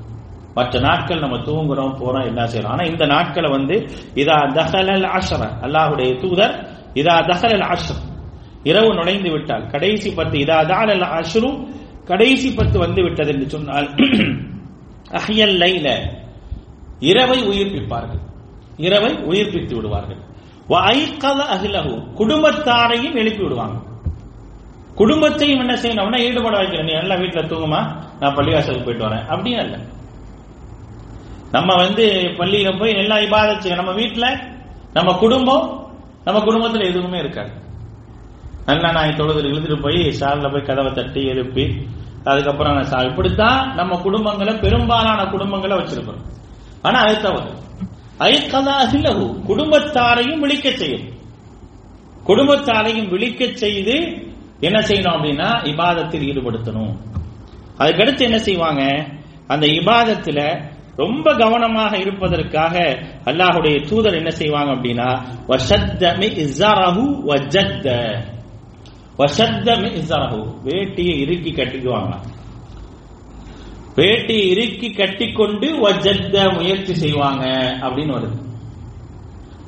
[0.56, 3.76] மற்ற நாட்கள் நம்ம தூங்குறோம் போறோம் என்ன செய்யறோம் ஆனா இந்த நாட்களை வந்து
[4.14, 6.54] இதா தஹலல் அஷர அல்லாஹுடைய தூதர்
[6.94, 8.02] இதா தஹலல் அஷர்
[8.62, 11.50] இரவு நுழைந்து விட்டால் கடைசி பத்து இதா தாலல் அஷ்ரு
[12.04, 13.88] கடைசி பத்து வந்து விட்டது என்று சொன்னால்
[15.18, 15.88] அஹியல் லைல
[17.00, 18.22] இரவை உயிர்ப்பிப்பார்கள்.
[18.78, 20.20] இரவை உயிர்ப்பித்து விடுவார்கள்.
[20.92, 23.76] ஐக்கத அகிலகு குடும்பத்தாரையும் எழுப்பி விடுவாங்க.
[24.96, 27.80] குடும்பத்தையும் என்ன செய்யணும்னா ஈடுபட வைக்கிறேன் நீ நல்லா வீட்டுல தூங்குமா?
[28.20, 29.24] நான் பள்ளிவாசலுக்கு போயிட்டு வரேன்.
[29.26, 29.78] அப்படியே இல்லை
[31.50, 34.54] நம்ம வந்து பள்ளியில போய் எல்லா இபாதத்து நம்ம வீட்டுல
[34.92, 35.90] நம்ம குடும்பம்
[36.24, 37.50] நம்ம குடும்பத்துல எதுவுமே இருக்காது.
[38.66, 41.86] நல்லா நான் தொழுது எழுதிட்டு போய் சார்ல போய் கதவை தட்டி எழுப்பி
[42.24, 46.24] அதுக்கப்புறம் நான் சா இப்படித்தான் நம்ம குடும்பங்களை பெரும்பாலான குடும்பங்களை வச்சிருக்கிறோம்.
[46.82, 47.52] ஆனா அது தவறு.
[48.18, 51.08] ஐக்கதாசிலகு குடும்பத்தாரையும் விழிக்க செய்யும்.
[52.26, 53.94] குடும்பத்தாரையும் விழிக்க செய்து
[54.60, 56.94] என்ன செய்யணும் அப்படின்னா இபாதத்தில் ஈடுபடுத்தணும்.
[57.78, 59.06] அதுக்கடுத்து என்ன செய்வாங்க?
[59.46, 62.76] அந்த இபாதத்துல ரொம்ப கவனமாக இருப்பதற்காக
[63.24, 65.08] அல்லாஹுடைய தூதர் என்ன செய்வாங்க அப்படின்னா
[70.66, 72.14] வேட்டியை இறுக்கி கட்டிக்குவாங்க.
[73.96, 77.44] வேட்டியை இறுக்கி கட்டிக்கொண்டு வஜத்த முயற்சி செய்வாங்க
[77.86, 78.38] அப்படின்னு வருது.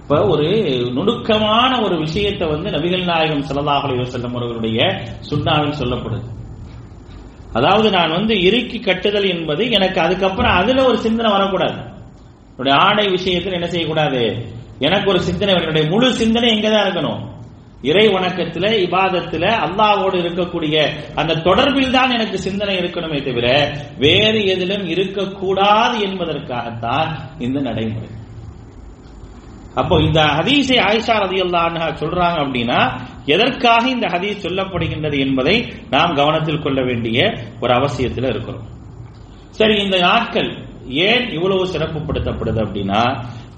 [0.03, 0.49] இப்ப ஒரு
[0.97, 4.81] நுணுக்கமான ஒரு விஷயத்தை வந்து நபிகள் நாயகம் ஸல்லல்லாஹு அலைஹி வஸல்லம் அவர்களுடைய
[5.31, 6.27] சுன்னாவில் சொல்லப்படுது.
[7.53, 11.81] அதாவது நான் வந்து இறுக்கி கட்டுதல் என்பது எனக்கு அதுக்கப்புறம் அதுல ஒரு சிந்தனை வரக்கூடாது.
[12.51, 14.47] என்னுடைய ஆடை விஷயத்தில் என்ன செய்யக்கூடாது?
[14.79, 17.37] எனக்கு ஒரு சிந்தனை என்னுடைய முழு சிந்தனை எங்கதான் இருக்கணும்.
[17.83, 25.99] இறை வணக்கத்துல இபாதத்துல அல்லாவோடு இருக்கக்கூடிய அந்த தொடர்பில் தான் எனக்கு சிந்தனை இருக்கணுமே தவிர வேறு எதிலும் இருக்கக்கூடாது
[25.99, 28.09] என்பதற்காகத்தான் இந்த நடைமுறை.
[29.81, 32.81] அப்போ இந்த ஹதீஸை ஆயிஷா ரதி அல்லாஹ் சொல்றாங்க அப்படின்னா
[33.35, 35.57] எதற்காக இந்த ஹதீஸ் சொல்லப்படுகின்றது என்பதை
[35.95, 37.19] நாம் கவனத்தில் கொள்ள வேண்டிய
[37.63, 38.67] ஒரு அவசியத்தில் இருக்கிறோம்.
[39.59, 40.51] சரி இந்த நாட்கள்
[41.09, 43.03] ஏன் இவ்வளவு சிறப்புப்படுத்தப்படுது அப்படின்னா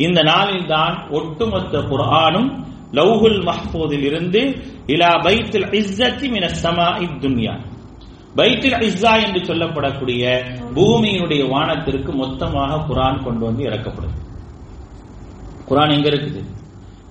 [0.07, 2.49] இந்த நாளில் தான் ஒட்டுமொத்த குரானும்
[2.99, 4.41] லவ்ஹுல் மஹ்பூதில் இருந்து
[4.95, 6.89] இலா பைத்தில் இஸ்ஸத்தி மின சமா
[7.25, 7.55] துன்யா.
[8.39, 10.25] பைத்தில் இஸ்ஸா என்று சொல்லப்படக்கூடிய
[10.77, 14.17] பூமியினுடைய வானத்திற்கு மொத்தமாக குரான் கொண்டு வந்து இறக்கப்படுது.
[15.71, 16.41] குரான் எங்க இருக்குது?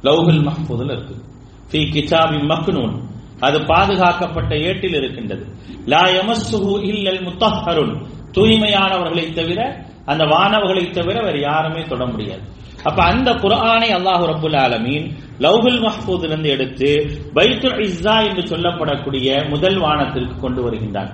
[0.03, 1.21] லவ்ஹுல் மஹ்பூதில் இருக்குது.
[1.69, 2.95] ஃபி கிதாபி மக்னூன்.
[3.39, 5.45] அது பாதுகாக்கப்பட்ட ஏட்டில் இருக்கின்றது.
[5.85, 7.93] லா யமஸ்ஸுஹு இல்லல் முத்தஹ்ஹருன்.
[8.37, 9.59] தூய்மையானவர்களை தவிர
[10.05, 12.43] அந்த வானவர்களை தவிர வேறு யாருமே தொட முடியாது.
[12.83, 15.05] அப்ப அந்த குரானை அல்லாஹு ரபுல் ஆலமீன்
[15.39, 16.89] லவ்ஹுல் மஹ்பூதிலிருந்து எடுத்து
[17.33, 21.11] பைத்துல் இஸ்ஸா என்று சொல்லப்படக்கூடிய முதல் வானத்திற்கு கொண்டு வருகின்றான்.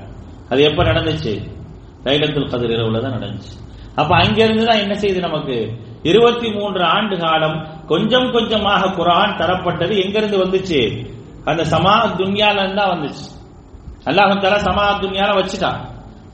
[0.50, 1.34] அது எப்ப நடந்துச்சு?
[2.04, 3.54] லைலத்துல் கதிர் இரவுல தான் நடந்துச்சு.
[3.96, 5.58] அப்ப அங்கிருந்து தான் என்ன செய்யுது நமக்கு?
[6.10, 7.58] இருபத்தி மூன்று ஆண்டு காலம்
[7.92, 10.80] கொஞ்சம் கொஞ்சமாக குரான் தரப்பட்டது எங்கிருந்து வந்துச்சு?
[11.50, 13.26] அந்த சமா துன்யால தான் வந்துச்சு.
[14.10, 15.80] அல்லாஹு தாலா சமா துன்யால வச்சுட்டான்.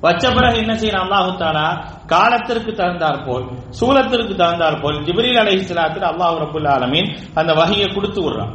[0.05, 1.67] வச்ச பிறகு என்ன செய்யணும் அல்லாஹு தாலா
[2.13, 3.45] காலத்திற்கு தகுந்தார் போல்
[3.79, 8.53] சூலத்திற்கு தகுந்தார் போல் ஜிப்ரீல் அலை இஸ்லாத்தில் அல்லாஹு ரபுல் ஆலமீன் அந்த வகையை கொடுத்து விடுறான்.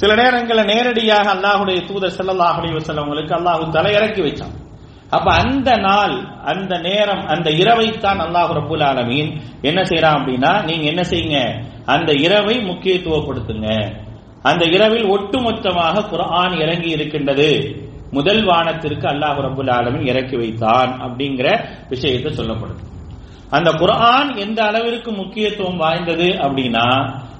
[0.00, 4.54] சில நேரங்களில் நேரடியாக அல்லாஹுடைய தூதர் செல்லல்லாஹுடைய செல்லவங்களுக்கு அல்லாஹு தலை இறக்கி வச்சான்.
[5.10, 6.14] அப்ப அந்த நாள்
[6.44, 11.62] அந்த நேரம் அந்த இரவைத்தான் அல்லாஹ் ரபுல் ஆலமீன் என்ன செய்யறான் அப்படின்னா நீங்க என்ன செய்யுங்க?
[11.84, 13.96] அந்த இரவை முக்கியத்துவப்படுத்துங்க.
[14.42, 17.76] அந்த இரவில் ஒட்டுமொத்தமாக குரான் இறங்கி இருக்கின்றது.
[18.10, 22.82] முதல் வானத்திற்கு அல்லாஹ் ரபுல் ஆலமின் இறக்கி வைத்தான் அப்படிங்கிற விஷயத்தை சொல்லப்படுது.
[23.50, 26.86] அந்த குரான் எந்த அளவிற்கு முக்கியத்துவம் வாய்ந்தது அப்படின்னா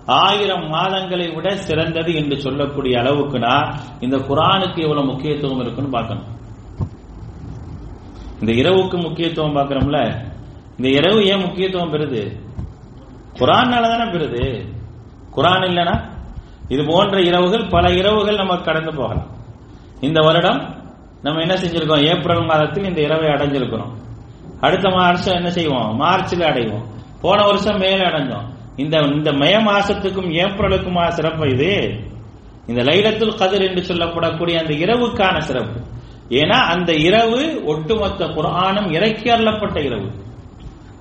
[0.06, 6.26] ஆயிரம் மாதங்களை விட சிறந்தது என்று சொல்லக்கூடிய அளவுக்குனா இந்த குரானுக்கு எவ்வளவு முக்கியத்துவம் இருக்குன்னு பார்க்கணும்.
[8.40, 10.24] இந்த இரவுக்கு முக்கியத்துவம் பார்க்குறோம்ல
[10.76, 12.40] இந்த இரவு ஏன் முக்கியத்துவம் பெறுது?
[13.34, 14.66] குரான்னால தானே பெறுது.
[15.36, 16.14] குரான் இல்லைனா
[16.68, 19.30] இது போன்ற இரவுகள் பல இரவுகள் நமக்கு கடந்து போகலாம்.
[20.00, 20.84] இந்த வருடம்
[21.22, 22.04] நம்ம என்ன செஞ்சிருக்கோம்?
[22.04, 23.92] ஏப்ரல் மாதத்தில் இந்த இரவை அடைஞ்சிருக்கிறோம்.
[24.60, 25.96] அடுத்த வருஷம் என்ன செய்வோம்?
[25.96, 26.84] மார்ச்சில் அடைவோம்.
[27.20, 28.54] போன வருஷம் மேல அடைஞ்சோம்.
[28.76, 32.00] இந்த இந்த மே மாசத்துக்கும் ஏப்ரலுக்குமா சிறப்பு இது?
[32.66, 35.85] இந்த லைலத்துல் கதிர் என்று சொல்லப்படக்கூடிய அந்த இரவுக்கான சிறப்பு.
[36.28, 40.10] ஏன்னா அந்த இரவு ஒட்டுமொத்த குரானும் இறக்கி அருளப்பட்ட இரவு.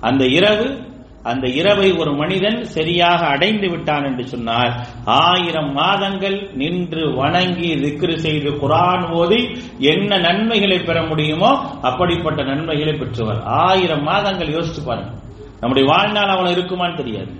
[0.00, 0.84] அந்த இரவு
[1.22, 8.50] அந்த இரவை ஒரு மனிதன் சரியாக அடைந்து விட்டான் என்று சொன்னால் ஆயிரம் மாதங்கள் நின்று வணங்கி திக்ரு செய்து
[8.50, 13.42] குரான் ஓதி என்ன நன்மைகளை பெற முடியுமோ அப்படிப்பட்ட நன்மைகளை பெற்றவர்.
[13.42, 15.10] ஆயிரம் மாதங்கள் யோசிச்சு பாருங்க.
[15.60, 17.32] நம்முடைய வாழ்நாள் அவ்வளவு இருக்குமான்னு தெரியாது.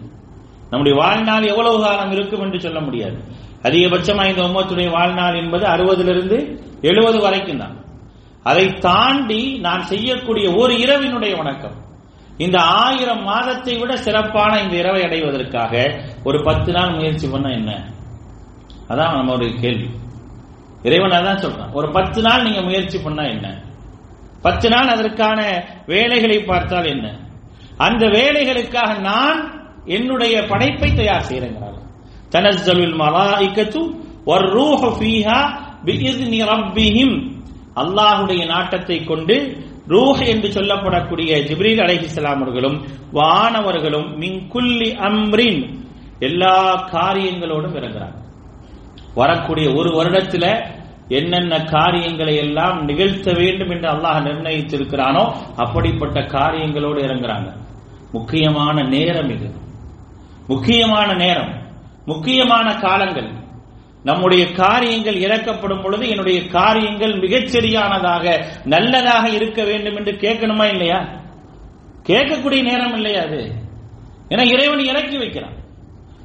[0.71, 3.17] நம்முடைய வாழ்நாள் எவ்வளவு காலம் இருக்கும் என்று சொல்ல முடியாது.
[3.63, 7.85] அதிகபட்சமாக இந்த உம்மத்துடைய வாழ்நாள் என்பது அறுபதிலிருந்து எழுபது வரைக்கும் தான்.
[8.43, 11.75] அதை தாண்டி நான் செய்யக்கூடிய ஒரு இரவினுடைய வணக்கம்.
[12.39, 17.93] இந்த ஆயிரம் மாதத்தை விட சிறப்பான இந்த இரவை அடைவதற்காக ஒரு பத்து நாள் முயற்சி பண்ண என்ன?
[18.89, 19.91] அதான் நம்மளுடைய கேள்வி.
[20.83, 21.73] இறைவன் அதான் சொல்றான்.
[21.73, 23.63] ஒரு பத்து நாள் நீங்க முயற்சி பண்ணா என்ன?
[24.43, 27.19] பத்து நாள் அதற்கான வேலைகளை பார்த்தால் என்ன?
[27.77, 31.85] அந்த வேலைகளுக்காக நான் என்னுடைய படைப்பை தயார் செய்யறேங்கிறாங்க
[32.31, 37.31] தனஸ்ஸலுல் ஒரு ரூஹ ஃபீஹா பிஇذن ரப்பிஹிம்.
[37.77, 45.79] அல்லாஹ்வுடைய நாட்டத்தை கொண்டு ரூஹ் என்று சொல்லப்படக்கூடிய ஜிப்ரீல் அலைஹிஸ்ஸலாம் அவர்களும் வானவர்களும் மின் குல்லி அம்ரின்
[46.19, 48.25] எல்லா காரியங்களோடும் இறங்குறாங்க
[49.15, 50.75] வரக்கூடிய ஒரு வருடத்துல
[51.09, 57.53] என்னென்ன காரியங்களை எல்லாம் நிகழ்த்த வேண்டும் என்று அல்லாஹ் நிர்ணயித்திருக்கிறானோ அப்படிப்பட்ட காரியங்களோடு இறங்குறாங்க.
[58.13, 59.51] முக்கியமான நேரம் இது.
[60.47, 61.63] முக்கியமான நேரம்.
[62.05, 63.46] முக்கியமான காலங்கள்.
[64.07, 71.01] நம்முடைய காரியங்கள் இறக்கப்படும் பொழுது என்னுடைய காரியங்கள் மிகச்சரியானதாக நல்லதாக இருக்க வேண்டும் என்று கேட்கணுமா இல்லையா?
[72.07, 73.53] கேட்கக்கூடிய நேரம் இல்லையா அது?
[74.29, 75.57] ஏன்னா இறைவன் இறக்கி வைக்கிறான்.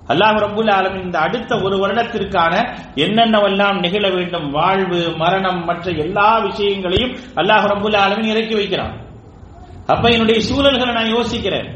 [0.08, 2.54] அல்லாஹ் ரபுல் ஆலமின் இந்த அடுத்த ஒரு வருடத்திற்கான
[2.96, 8.96] என்னென்னவெல்லாம் நிகழ வேண்டும் வாழ்வு மரணம் மற்ற எல்லா விஷயங்களையும் அல்லாஹ் ரபுல் ஆலமின் இறக்கி வைக்கிறான்.
[9.88, 11.70] அப்ப என்னுடைய சூழல்களை நான் யோசிக்கிறேன்.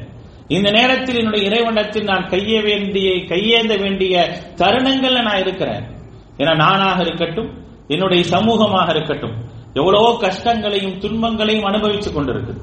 [0.48, 4.16] இந்த நேரத்தில் என்னுடைய இறைவனத்தில் நான் கைய வேண்டிய கையேந்த வேண்டிய
[4.56, 5.94] தருணங்கள்ல நான் இருக்கிறேன்.
[6.38, 12.62] ஏன்னா நானாக இருக்கட்டும் என்னுடைய சமூகமாக இருக்கட்டும் எவ்வளவோ கஷ்டங்களையும் துன்பங்களையும் அனுபவித்துக் கொண்டிருக்குது.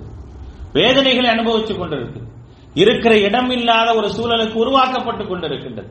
[0.73, 2.21] வேதனைகளை அனுபவித்துக் கொண்டிருக்கு.
[2.75, 5.91] இருக்கிற இடம் இல்லாத ஒரு சூழலுக்கு உருவாக்கப்பட்டுக் கொண்டிருக்கின்றது.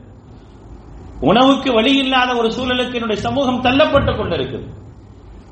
[1.20, 4.66] உணவுக்கு வழி இல்லாத ஒரு சூழலுக்கு என்னுடைய சமூகம் தள்ளப்பட்டுக் கொண்டிருக்குது.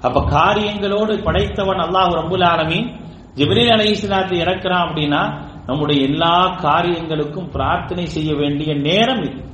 [0.03, 3.01] அப்ப காரியங்களோடு படைத்தவன் அல்லாஹ் ரபுல் ஆலமீன்
[3.35, 9.45] ஜிப்ரீல் அலி இஸ்லாத்தை இறக்கிறான் அப்படின்னா நம்முடைய எல்லா காரியங்களுக்கும் பிரார்த்தனை செய்ய வேண்டிய நேரம் இது.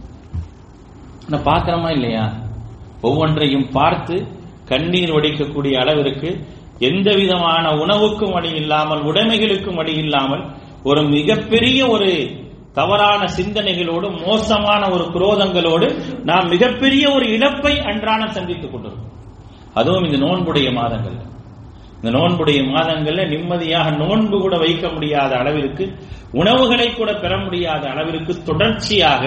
[1.28, 2.32] நான் பார்க்கிறோமா இல்லையா?
[3.02, 4.16] ஒவ்வொன்றையும் பார்த்து
[4.64, 6.30] கண்ணீர் உடைக்கக்கூடிய அளவிற்கு
[6.78, 10.42] எந்த விதமான உணவுக்கும் வழி இல்லாமல் உடைமைகளுக்கும் வழி இல்லாமல்
[10.82, 12.10] ஒரு மிகப்பெரிய ஒரு
[12.74, 15.86] தவறான சிந்தனைகளோடு மோசமான ஒரு குரோதங்களோடு
[16.24, 19.12] நாம் மிகப்பெரிய ஒரு இழப்பை அன்றாடம் சந்தித்துக் கொண்டிருக்கோம்
[19.74, 21.16] அதுவும் இந்த நோன்புடைய மாதங்கள்
[21.98, 25.84] இந்த நோன்புடைய மாதங்கள்ல நிம்மதியாக நோன்பு கூட வைக்க முடியாத அளவிற்கு
[26.32, 29.22] உணவுகளை கூட பெற முடியாத அளவிற்கு தொடர்ச்சியாக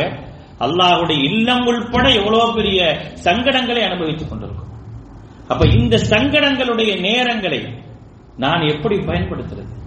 [0.60, 4.68] அல்லாஹுடைய இல்லம் உள்பட எவ்வளவு பெரிய சங்கடங்களை அனுபவித்துக் கொண்டிருக்கும்.
[5.48, 7.78] அப்ப இந்த சங்கடங்களுடைய நேரங்களை
[8.38, 9.78] நான் எப்படி பயன்படுத்துறது?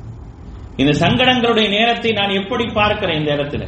[0.76, 3.64] இந்த சங்கடங்களுடைய நேரத்தை நான் எப்படி பார்க்கிறேன் இந்த இடத்துல?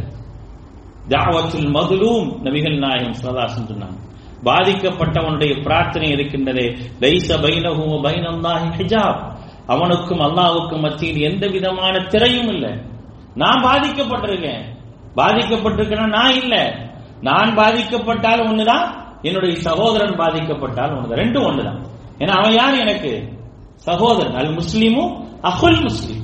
[1.09, 4.13] தாவத்தில் மதுலூம் நபிகள் நாயகம் சரதாசன் சொன்னாங்க.
[4.45, 9.33] பாதிக்கப்பட்டவனுடைய பிரார்த்தனை இருக்கின்றதே லைச பைனஹும் பைனல்லாஹி ஹிஜாப்.
[9.67, 12.73] அவனுக்கும் அல்லாவுக்கும் மத்தியில் எந்த விதமான திரையும் இல்லை.
[13.35, 14.65] நான் பாதிக்கப்பட்டிருக்கேன்.
[15.17, 16.84] பாதிக்கப்பட்டிருக்கேன்னா நான் இல்லை.
[17.25, 18.85] நான் பாதிக்கப்பட்டால் ஒண்ணுதான்
[19.23, 21.21] என்னுடைய சகோதரன் பாதிக்கப்பட்டால் ஒண்ணுதான்.
[21.23, 21.81] ரெண்டும் ஒண்ணுதான்.
[22.19, 23.13] ஏன்னா அவன் யார் எனக்கு?
[23.75, 24.35] சகோதரன்.
[24.35, 26.23] அல் முஸ்லீமும் அஹுல் முஸ்லீம்.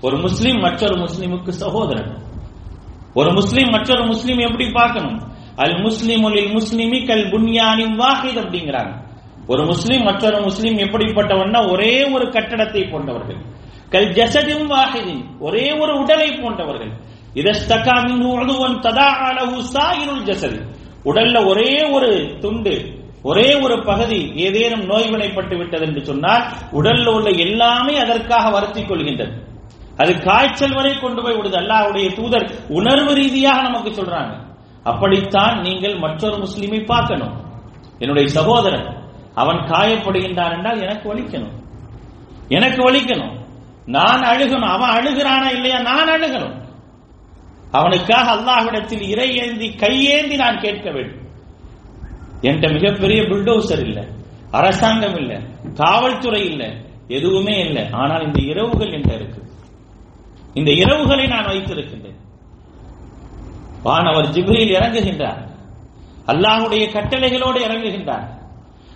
[0.00, 2.18] ஒரு முஸ்லீம் மற்றொரு முஸ்லீமுக்கு சகோதரன்.
[3.14, 5.18] ஒரு முஸ்லீம் மற்றொரு முஸ்லீம் எப்படி பார்க்கணும்?
[5.56, 6.24] அல் முஸ்லிம்
[6.56, 8.92] முஸ்லிமி கல் புன்யானின் வாஹித் அப்படிங்கிறாங்க.
[9.46, 13.40] ஒரு முஸ்லீம் மற்றொரு முஸ்லீம் எப்படிப்பட்டவன்னா ஒரே ஒரு கட்டடத்தை போன்றவர்கள்.
[13.88, 16.92] கல் ஜசதின் வாஹிதின் ஒரே ஒரு உடலை போன்றவர்கள்.
[17.34, 20.60] இதஸ்தகா மின் உதுவன் ததா அலஹு சாயிருள் ஜசதி.
[21.04, 27.98] உடல்ல ஒரே ஒரு துண்டு ஒரே ஒரு பகுதி ஏதேனும் நோய்வினைப்பட்டு விட்டது என்று சொன்னால் உடல்ல உள்ள எல்லாமே
[27.98, 29.32] அதற்காக வருத்திக் கொள்கின்றது.
[29.96, 31.58] அது காய்ச்சல் வரை கொண்டு போய் விடுது.
[31.58, 34.36] அல்லாஹுடைய தூதர் உணர்வு ரீதியாக நமக்கு சொல்றாங்க.
[34.82, 37.44] அப்படித்தான் நீங்கள் மற்றொரு முஸ்லிமை பார்க்கணும்.
[37.98, 41.58] என்னுடைய சகோதரன் அவன் காயப்படுகின்றான் என்றால் எனக்கு வலிக்கணும்.
[42.48, 43.38] எனக்கு வலிக்கணும்.
[43.86, 44.68] நான் அழுகணும்.
[44.68, 45.78] அவன் அழுகிறானா இல்லையா?
[45.78, 46.59] நான் அழுகணும்.
[47.70, 51.28] அவனுக்காக அல்லாஹ்விடத்தில் இறை ஏந்தி கையேந்தி நான் கேட்க வேண்டும்.
[52.42, 54.04] என்கிட்ட மிகப்பெரிய புல்டோசர் இல்லை
[54.50, 55.36] அரசாங்கம் இல்லை
[55.74, 56.70] காவல்துறை இல்லை
[57.08, 57.88] எதுவுமே இல்லை.
[57.90, 59.42] ஆனால் இந்த இரவுகள் என்ற இருக்கு.
[60.54, 62.18] இந்த இரவுகளை நான் வைத்திருக்கின்றேன்.
[63.82, 65.48] வானவர் ஜிப்ரியில் இறங்குகின்றார்.
[66.26, 68.28] அல்லாஹுடைய கட்டளைகளோடு இறங்குகின்றார்.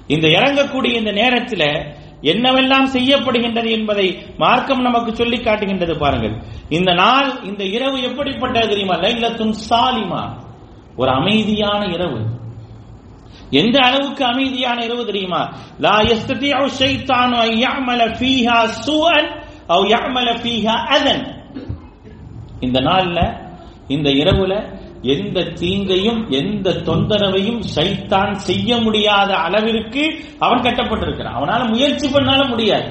[0.07, 6.43] இந்த இறங்கக்கூடிய இந்த நேரத்தில் என்னவெல்லாம் செய்யப்படுகின்றது என்பதை மார்க்கம் நமக்கு சொல்லி காட்டுகின்றது பாருங்கள்.
[6.69, 8.95] இந்த நாள் இந்த இரவு எப்படிப்பட்டது தெரியுமா?
[8.95, 10.43] லைலத்தும் சாலிமா.
[10.97, 12.21] ஒரு அமைதியான இரவு.
[13.51, 15.55] எந்த அளவுக்கு அமைதியான இரவு தெரியுமா?
[15.79, 21.43] லா யஸ்ததியு ஷைத்தானு ஐ யஅமல ஃபீஹா சுஅன் அவ் யஅமல ஃபீஹா அதன்.
[22.61, 23.49] இந்த நாள்ல
[23.89, 24.74] இந்த இரவுல
[25.13, 30.03] எந்த தீங்கையும் எந்த தொந்தரவையும் சைத்தான் செய்ய முடியாத அளவிற்கு
[30.39, 31.39] அவன் கட்டப்பட்டிருக்கிறான்.
[31.39, 32.91] அவனால முயற்சி பண்ணாலும் முடியாது.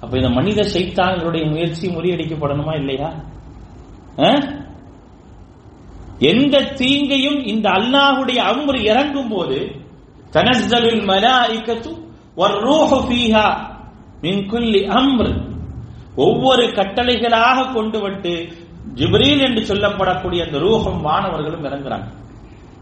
[0.00, 3.10] அப்ப இந்த மனித சைத்தான்களுடைய முயற்சி முறியடிக்கப்படணுமா இல்லையா?
[6.18, 9.58] எந்த தீங்கையும் இந்த அல்லாஹுடைய அம்ரு இறங்கும் போது
[10.30, 11.90] தனஸ்தலில் மலாயிக்கத்து
[12.36, 13.46] வர்ரூஹு ஃபீஹா
[14.20, 15.32] மின் குல்லி அம்ர்.
[16.16, 18.32] ஒவ்வொரு கட்டளைகளாக கொண்டு வந்து
[18.94, 22.08] ஜிப்ரீல் என்று சொல்லப்படக்கூடிய அந்த ரூபம் வானவர்களும் இறங்குறாங்க.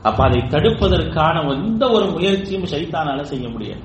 [0.03, 3.81] அப்ப அதை தடுப்பதற்கான எந்த ஒரு முயற்சியும் சைத்தானால செய்ய முடியாது.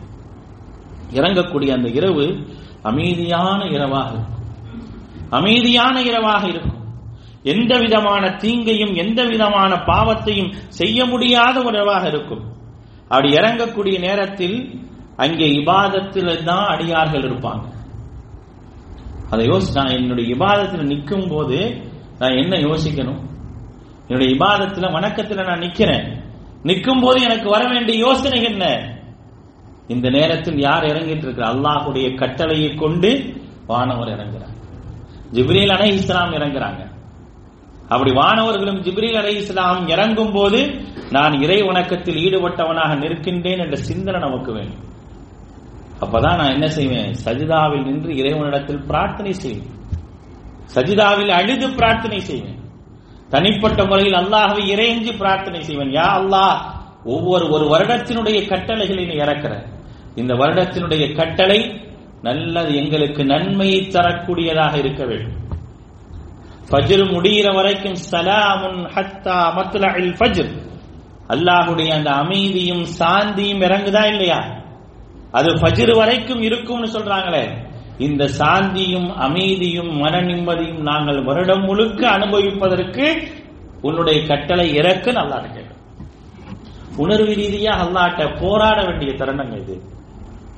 [1.12, 2.48] இறங்கக்கூடிய அந்த இரவு
[2.82, 4.40] அமைதியான இரவாக இருக்கும்.
[5.30, 6.80] அமைதியான இரவாக இருக்கும்.
[7.44, 12.44] எந்த விதமான தீங்கையும் எந்த விதமான பாவத்தையும் செய்ய முடியாத ஒரு இரவாக இருக்கும்.
[13.08, 14.80] அப்படி இறங்கக்கூடிய நேரத்தில்
[15.16, 17.64] அங்கே இபாதத்தில் தான் அடியார்கள் இருப்பாங்க.
[19.30, 21.90] அதை யோசிச்சு நான் என்னுடைய இபாதத்தில் நிற்கும் போது
[22.22, 23.22] நான் என்ன யோசிக்கணும்?
[24.08, 26.06] என்னுடைய இபாதத்துல வணக்கத்துல நான் நிக்கிறேன்.
[26.64, 28.66] நிற்கும் போது எனக்கு வர வேண்டிய யோசனை என்ன?
[29.88, 33.34] இந்த நேரத்தில் யார் இறங்கிட்டு இருக்கிறார் அல்லாஹுடைய கட்டளையை கொண்டு
[33.68, 34.60] வானவர் இறங்குறாங்க
[35.34, 36.82] ஜிப்ரீல் அலை இஸ்லாம் இறங்குறாங்க.
[37.90, 40.60] அப்படி வானவர்களும் ஜிப்ரீல் அலை இஸ்லாம் இறங்கும் போது
[41.12, 44.86] நான் இறை வணக்கத்தில் ஈடுபட்டவனாக நிற்கின்றேன் என்ற சிந்தனை நமக்கு வேண்டும்.
[46.02, 47.12] அப்பதான் நான் என்ன செய்வேன்?
[47.26, 49.80] சஜிதாவில் நின்று இறைவனிடத்தில் பிரார்த்தனை செய்வேன்.
[50.76, 52.60] சஜிதாவில் அழுது பிரார்த்தனை செய்வேன்.
[53.30, 55.92] தனிப்பட்ட முறையில் அல்லாஹ்வை இறைஞ்சி பிரார்த்தனை செய்வேன்.
[55.92, 56.62] யா அல்லாஹ்
[57.06, 59.66] ஒவ்வொரு ஒரு வருடத்தினுடைய கட்டளைகளை நீ இறக்கிற.
[60.16, 61.90] இந்த வருடத்தினுடைய கட்டளை
[62.22, 65.40] நல்லது எங்களுக்கு நன்மையை தரக்கூடியதாக இருக்க வேண்டும்.
[66.70, 70.52] ஃபஜ்ர் முடிகிற வரைக்கும் சலாமுன் ஹத்தா மத்லஇல் ஃபஜ்ர்.
[71.30, 74.40] அல்லாஹ்வுடைய அந்த அமைதியும் சாந்தியும் இறங்குதா இல்லையா?
[75.32, 77.70] அது ஃபஜ்ர் வரைக்கும் இருக்கும்னு சொல்றாங்களே.
[77.98, 83.28] இந்த சாந்தியும் அமைதியும் மன நிம்மதியும் நாங்கள் வருடம் முழுக்க அனுபவிப்பதற்கு
[83.82, 85.66] உன்னுடைய கட்டளை இறக்க நல்லா இருக்கு.
[86.98, 89.82] உணர்வு ரீதியா அல்லாட்ட போராட வேண்டிய தருணம் இது.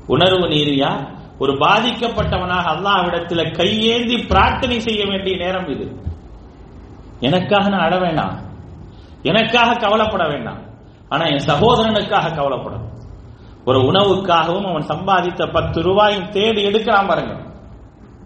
[0.07, 1.07] உணர்வு ரீதியா
[1.39, 6.01] ஒரு பாதிக்கப்பட்டவனாக அல்லாஹ்விடத்துல கையேந்தி பிரார்த்தனை செய்ய வேண்டிய நேரம் இது.
[7.19, 8.39] எனக்காக நான் அட வேண்டாம்.
[9.21, 10.59] எனக்காக கவலைப்பட வேண்டாம்.
[11.09, 12.82] ஆனா என் சகோதரனுக்காக கவலைப்படும்
[13.65, 17.35] ஒரு உணவுக்காகவும் அவன் சம்பாதித்த பத்து ரூபாயும் தேடி எடுக்கிறான் பாருங்க.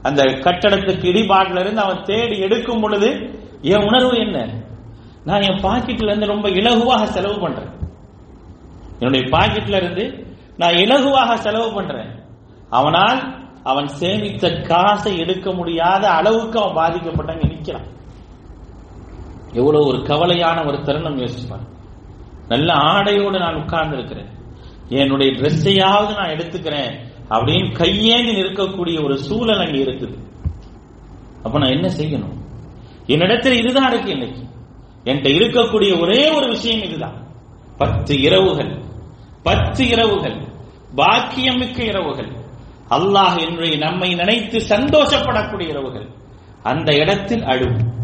[0.01, 4.53] அந்த கட்டடத்துக்கு இடிபாட்டில இருந்து அவன் தேடி எடுக்கும் பொழுது என் உணர்வு என்ன?
[5.23, 7.69] நான் என் பாக்கெட்ல இருந்து ரொம்ப இலகுவாக செலவு பண்றேன்.
[8.99, 12.23] என்னுடைய பாக்கெட்ல இருந்து நான் இலகுவாக செலவு பண்றேன்.
[12.69, 17.87] அவனால் அவன் சேமித்த காசை எடுக்க முடியாத அளவுக்கு அவன் பாதிக்கப்பட்டவங்க நிக்கிறான்.
[19.53, 21.67] எவ்வளவு ஒரு கவலையான ஒரு தருணம் யோசிப்பான்
[22.47, 24.35] நல்ல ஆடையோடு நான் உட்கார்ந்து இருக்கிறேன்
[24.89, 30.17] என்னுடைய ட்ரெஸ்ஸையாவது நான் எடுத்துக்கிறேன் அப்படின்னு கையேந்தி நிற்கக்கூடிய ஒரு சூழல் அங்கே இருக்குது.
[31.43, 32.35] அப்ப நான் என்ன செய்யணும்?
[33.07, 34.41] என்னிடத்தில் இதுதான் இருக்கு இன்னைக்கு.
[35.03, 37.27] என்கிட்ட இருக்கக்கூடிய ஒரே ஒரு விஷயம் இதுதான்.
[37.77, 38.81] பத்து இரவுகள்.
[39.43, 40.47] பத்து இரவுகள்.
[40.95, 42.31] பாக்கியமிக்க இரவுகள்.
[42.89, 46.09] அல்லாஹ் என்னுடைய நம்மை நினைத்து சந்தோஷப்படக்கூடிய இரவுகள்.
[46.63, 47.95] அந்த இடத்தில் அழுகும்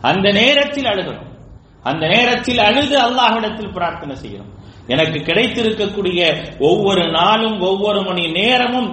[0.00, 1.34] அந்த நேரத்தில் அழுகணும்
[1.82, 6.20] அந்த நேரத்தில் அழுது அல்லாஹ் இடத்தில் பிரார்த்தனை செய்யணும் எனக்கு கிடைத்திருக்கக்கூடிய
[6.58, 8.90] ஒவ்வொரு நாளும் ஒவ்வொரு மணி நேரமும்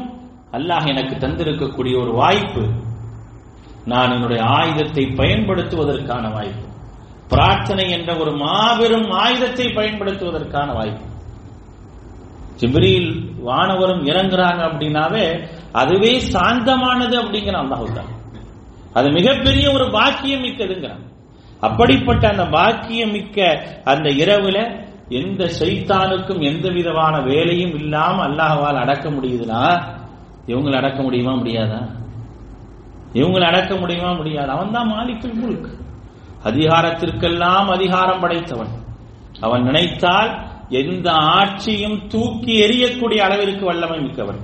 [0.51, 2.63] அல்லாஹ் எனக்கு தந்திருக்கக்கூடிய ஒரு வாய்ப்பு.
[3.85, 6.67] நான் என்னுடைய ஆயுதத்தை பயன்படுத்துவதற்கான வாய்ப்பு.
[7.27, 11.05] பிரார்த்தனை என்ற ஒரு மாபெரும் ஆயுதத்தை பயன்படுத்துவதற்கான வாய்ப்பு.
[12.59, 13.11] ஜிப்ரீல்
[13.45, 18.11] வானவரும் இறங்குறாங்க அப்படின்னாவே அதுவே சாந்தமானது அப்படிங்கிற அல்லாஹுதான்
[18.93, 21.03] அது மிகப்பெரிய ஒரு பாக்கியம் மிக்கதுங்கிறான்.
[21.59, 23.37] அப்படிப்பட்ட அந்த பாக்கியம் மிக்க
[23.83, 24.59] அந்த இரவுல
[25.13, 29.83] எந்த சைத்தானுக்கும் எந்த விதமான வேலையும் இல்லாம அல்லாஹவால் அடக்க முடியுதுன்னா
[30.47, 31.89] இவங்களை அடக்க முடியுமா முடியாதா?
[33.13, 34.49] இவங்களை அடக்க முடியுமா முடியாது.
[34.49, 35.69] அவன் தான் மாலிக்குல் முல்க்.
[36.43, 38.67] அதிகாரத்திற்கெல்லாம் அதிகாரம் படைத்தவன்.
[39.39, 44.39] அவன் நினைத்தால் எந்த ஆட்சியும் தூக்கி எறியக்கூடிய அளவிற்கு வல்லமை மிக்கவன்.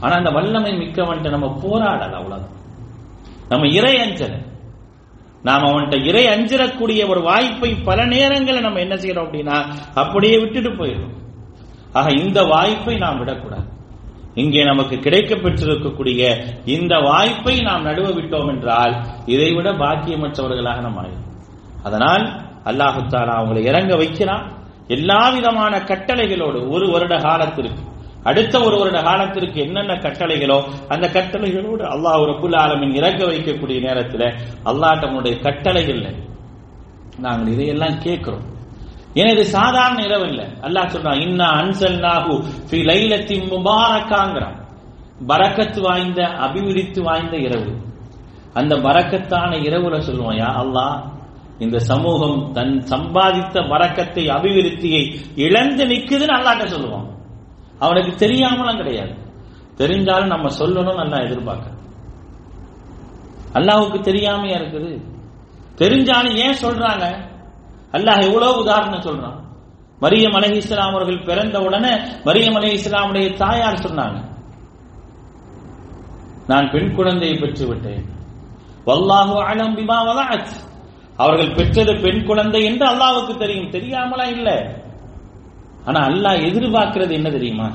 [0.00, 2.46] ஆனா அந்த வல்லமை மிக்கவன் நம்ம போராடல அவ்வளவு
[3.48, 4.51] நம்ம இறை அஞ்சல.
[5.48, 9.56] நாம் அவன்கிட்ட இறை அஞ்சிடக்கூடிய ஒரு வாய்ப்பை பல நேரங்களில் நம்ம என்ன செய்யறோம் அப்படின்னா
[10.02, 11.14] அப்படியே விட்டுட்டு போயிடும்
[11.98, 13.66] ஆக இந்த வாய்ப்பை நாம் விடக்கூடாது.
[14.42, 16.20] இங்கே நமக்கு கிடைக்க பெற்றிருக்கக்கூடிய
[16.74, 18.94] இந்த வாய்ப்பை நாம் நடுவ விட்டோம் என்றால்
[19.32, 21.28] இதைவிட பாக்கியமற்றவர்களாக நாம் ஆயிடும்
[21.86, 22.24] அதனால்
[22.70, 24.44] அல்லாஹு தாலா அவங்களை இறங்க வைக்கிறான்.
[24.96, 27.82] எல்லா விதமான கட்டளைகளோடு ஒரு வருட காலத்திற்கு
[28.24, 30.58] அடுத்த ஒரு வருட காலத்திற்கு என்னென்ன கட்டளைகளோ
[30.88, 34.26] அந்த கட்டளைகளோடு அல்லாஹ் ரபுல் ஆலமின் இறக்க வைக்கக்கூடிய நேரத்தில்
[34.64, 35.34] அல்லாஹ் தன்னுடைய
[37.18, 38.44] நாங்கள் இதையெல்லாம் கேட்கிறோம்.
[39.14, 40.46] ஏன்னா இது சாதாரண இரவு இல்லை.
[40.62, 42.34] அல்லாஹ் சொல்றான் இன்னா அன்சல் நாகு
[42.68, 44.56] ஃபி லைலத்தி முபாரக்காங்கிறான்.
[45.28, 47.72] பரக்கத்து வாய்ந்த அபிவிருத்தி வாய்ந்த இரவு.
[48.54, 50.96] அந்த பரக்கத்தான இரவுல சொல்லுவோம் யா அல்லாஹ்
[51.58, 55.02] இந்த சமூகம் தன் சம்பாதித்த பறக்கத்தை அபிவிருத்தியை
[55.36, 57.08] இழந்து நிற்குதுன்னு அல்லாட்ட சொல்லுவான்
[57.84, 59.14] அவனுக்கு தெரியாமலாம் கிடையாது.
[59.76, 61.80] தெரிஞ்சாலும் நம்ம சொல்லணும் நல்லா எதிர்பார்க்க.
[63.54, 64.90] அல்லாஹுக்கு தெரியாமையா இருக்குது?
[65.76, 67.30] தெரிஞ்சாலும் ஏன் சொல்றாங்க?
[67.92, 69.38] அல்லாஹ் எவ்வளவு உதாரணம் சொல்றான்.
[70.00, 71.92] மரியம் அலஹி இஸ்லாம் அவர்கள் பிறந்த உடனே
[72.24, 74.20] மரியம் அலஹி இஸ்லாமுடைய தாயார் சொன்னாங்க.
[76.46, 78.04] நான் பெண் குழந்தையை பெற்று விட்டேன்.
[78.86, 80.46] வல்லாஹு அலம் பிமா
[81.16, 83.70] அவர்கள் பெற்றது பெண் குழந்தை என்று அல்லாவுக்கு தெரியும்.
[83.70, 84.81] தெரியாமலா இல்லை.
[85.84, 87.70] ஆனா அல்லாஹ் எதிர்பார்க்கிறது என்ன தெரியுமா?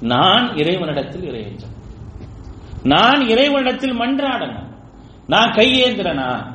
[0.00, 1.74] நான் இறைவனிடத்தில் இறையேற்றம்
[2.82, 4.68] நான் இறைவனிடத்தில் மன்றாடணும்.
[5.26, 6.46] நான் கையேந்திரனா?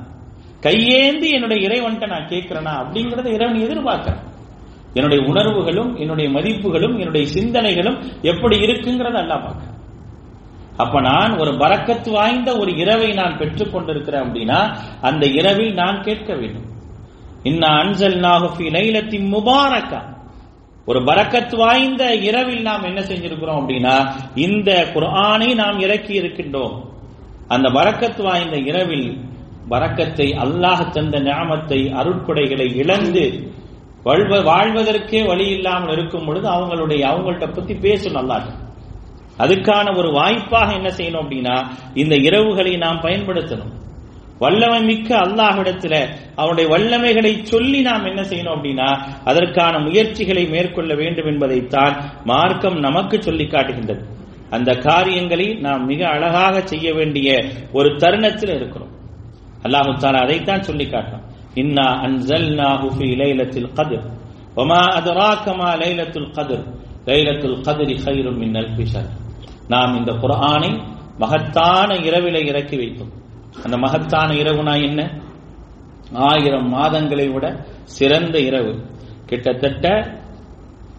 [0.59, 2.73] கையேந்தி என்னுடைய இறைவன்கிட்ட நான் கேட்கிறேனா?
[2.81, 4.29] அப்படிங்கறத இறைவன் எதிர்பார்க்கிறேன்.
[4.93, 9.79] என்னுடைய உணர்வுகளும் என்னுடைய மதிப்புகளும் என்னுடைய சிந்தனைகளும் எப்படி இருக்குங்கிறத எல்லாம் பார்க்க
[10.77, 16.33] அப்ப நான் ஒரு பறக்கத்து வாய்ந்த ஒரு இரவை நான் பெற்றுக் கொண்டிருக்கிறேன் அப்படின்னா அந்த இரவில் நான் கேட்க
[16.33, 16.65] வேண்டும்.
[17.43, 20.10] இன்ன அன்சல் நாகுஃபி லைலத்தின் முபாரக்கா.
[20.91, 23.95] ஒரு பரக்கத் வாய்ந்த இரவில் நாம் என்ன செஞ்சிருக்கிறோம் அப்படின்னா
[24.35, 26.75] இந்த குர்ஆனை நாம் இறக்கி இருக்கின்றோம்.
[27.47, 29.07] அந்த பரக்கத் வாய்ந்த இரவில்
[29.69, 33.25] பரக்கத்தை அல்லாஹ் தந்த ஞாபத்தை அருட்படைகளை இழந்து
[34.03, 38.47] வாழ்வ வாழ்வதற்கே வழி இல்லாமல் இருக்கும் பொழுது அவங்களுடைய அவங்கள்ட்ட பத்தி பேசணும் அல்லாஹ்.
[39.39, 41.55] அதுக்கான ஒரு வாய்ப்பாக என்ன செய்யணும் அப்படின்னா
[41.93, 43.71] இந்த இரவுகளை நாம் பயன்படுத்தணும்.
[44.43, 45.95] வல்லமை மிக்க அல்லாஹிடத்துல
[46.35, 48.89] அவனுடைய வல்லமைகளை சொல்லி நாம் என்ன செய்யணும் அப்படின்னா
[49.23, 54.03] அதற்கான முயற்சிகளை மேற்கொள்ள வேண்டும் என்பதைத்தான் மார்க்கம் நமக்கு சொல்லி காட்டுகின்றது.
[54.49, 57.27] அந்த காரியங்களை நாம் மிக அழகாக செய்ய வேண்டிய
[57.71, 58.91] ஒரு தருணத்தில் இருக்கிறோம்.
[59.63, 64.05] அல்லாஹு தாலா அதைத்தான் சொல்லி காட்டணும் இன்னா அன்சல்நாஹு ஃபீ லைலத்தில் கதிர்
[64.55, 65.45] வமா அத்ராக
[65.83, 66.65] லைலத்துல் கதிர்
[67.05, 69.09] லைலத்துல் கதிரி ஹைரும் மின்னல் பிஷர்.
[69.67, 70.71] நாம் இந்த குரானை
[71.17, 73.11] மகத்தான இரவிலை இறக்கி வைத்தோம்
[73.63, 75.21] அந்த மகத்தான இரவுனா என்ன?
[76.13, 78.85] ஆயிரம் மாதங்களை விட சிறந்த இரவு.
[79.25, 80.15] கிட்டத்தட்ட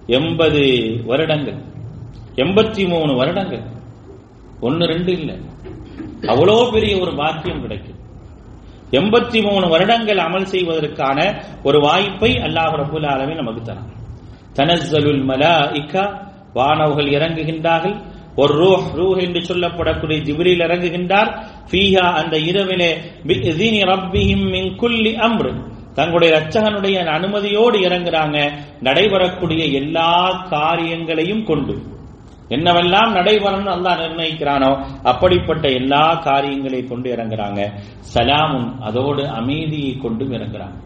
[0.06, 1.58] எண்பது வருடங்கள்.
[2.36, 3.62] எண்பத்தி மூணு வருடங்கள்.
[4.60, 5.40] ஒன்னு ரெண்டு இல்லை.
[6.20, 8.00] அவ்வளோ பெரிய ஒரு பாக்கியம் கிடைக்கும்.
[8.90, 15.24] எண்பத்தி மூணு வருடங்கள் அமல் செய்வதற்கான ஒரு வாய்ப்பை அல்லாஹ் ரபுல் ஆலமி நமக்கு தரான்.
[15.24, 18.11] மலா இக்கா வானவர்கள் இறங்குகின்றார்கள்.
[18.36, 21.44] ஒரு ரூஹ் ரூஹ் என்று சொல்லப்படக்கூடிய ஜிபிரில் இறங்குகின்றார்.
[21.70, 25.70] ஃபீஹா அந்த இரவிலே ரப்பிஹிம் மின் குல்லி அம்ரு.
[25.94, 28.52] தங்களுடைய ரச்சகனுடைய அனுமதியோடு இறங்குறாங்க.
[28.80, 31.72] நடைபெறக்கூடிய எல்லா காரியங்களையும் கொண்டு.
[32.48, 37.72] என்னவெல்லாம் நடைபெறணும் அல்லாஹ் நிர்ணயிக்கிறானோ அப்படிப்பட்ட எல்லா காரியங்களை கொண்டு இறங்குறாங்க.
[38.14, 40.80] சலாமும் அதோடு அமைதியை கொண்டும் இறங்குறாங்க.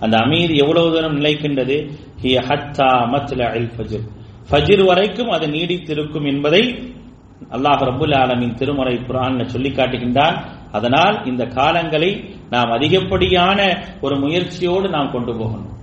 [0.00, 1.90] அந்த அமைதி எவ்வளவு தூரம் நிலைக்கின்றது?
[2.22, 4.17] ஹிய ஹத்தா மத்லஇல் ஃபஜ்ர்.
[4.50, 6.62] ஃபஜிர் வரைக்கும் அது நீடித்திருக்கும் என்பதை
[7.56, 10.36] அல்லாஹ் ரபுல் ஆலமின் திருமறை குரான் சொல்லி காட்டுகின்றான்.
[10.76, 12.10] அதனால் இந்த காலங்களை
[12.54, 13.58] நாம் அதிகப்படியான
[14.04, 15.74] ஒரு முயற்சியோடு நாம் கொண்டு போகணும்.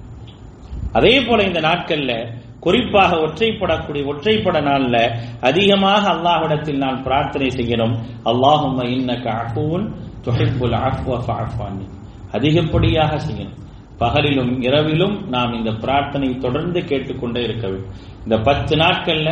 [0.97, 2.11] அதே போல இந்த நாட்கள்ல
[2.65, 4.95] குறிப்பாக ஒற்றைப்படக்கூடிய ஒற்றைப்பட நாள்ல
[5.49, 7.95] அதிகமாக அல்லாஹ்விடத்தில் நான் பிரார்த்தனை செய்யணும்
[8.31, 9.85] அல்லாஹும் இன்னக அஃபுன்
[10.27, 11.19] துஹிப்புல் அஃப்வ
[12.37, 13.59] அதிகப்படியாக செய்யணும்.
[13.99, 17.93] பகலிலும் இரவிலும் நாம் இந்த பிரார்த்தனை தொடர்ந்து கேட்டுக்கொண்டே இருக்க வேண்டும்.
[18.23, 19.29] இந்த பத்து நாட்கள்ல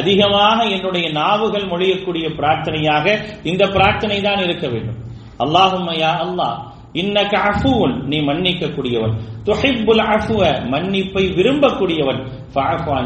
[0.00, 3.06] அதிகமாக என்னுடைய நாவுகள் மொழியக்கூடிய பிரார்த்தனையாக
[3.50, 4.98] இந்த பிரார்த்தனை தான் இருக்க வேண்டும்.
[5.44, 6.58] அல்லாஹும் யா அல்லாஹ்
[7.02, 9.14] இன்னக அஃபுவன் நீ மன்னிக்க கூடியவன்
[9.46, 10.42] துஹிப்புல் அஃபுவ
[10.74, 12.20] மன்னிப்பை விரும்பக்கூடியவன்.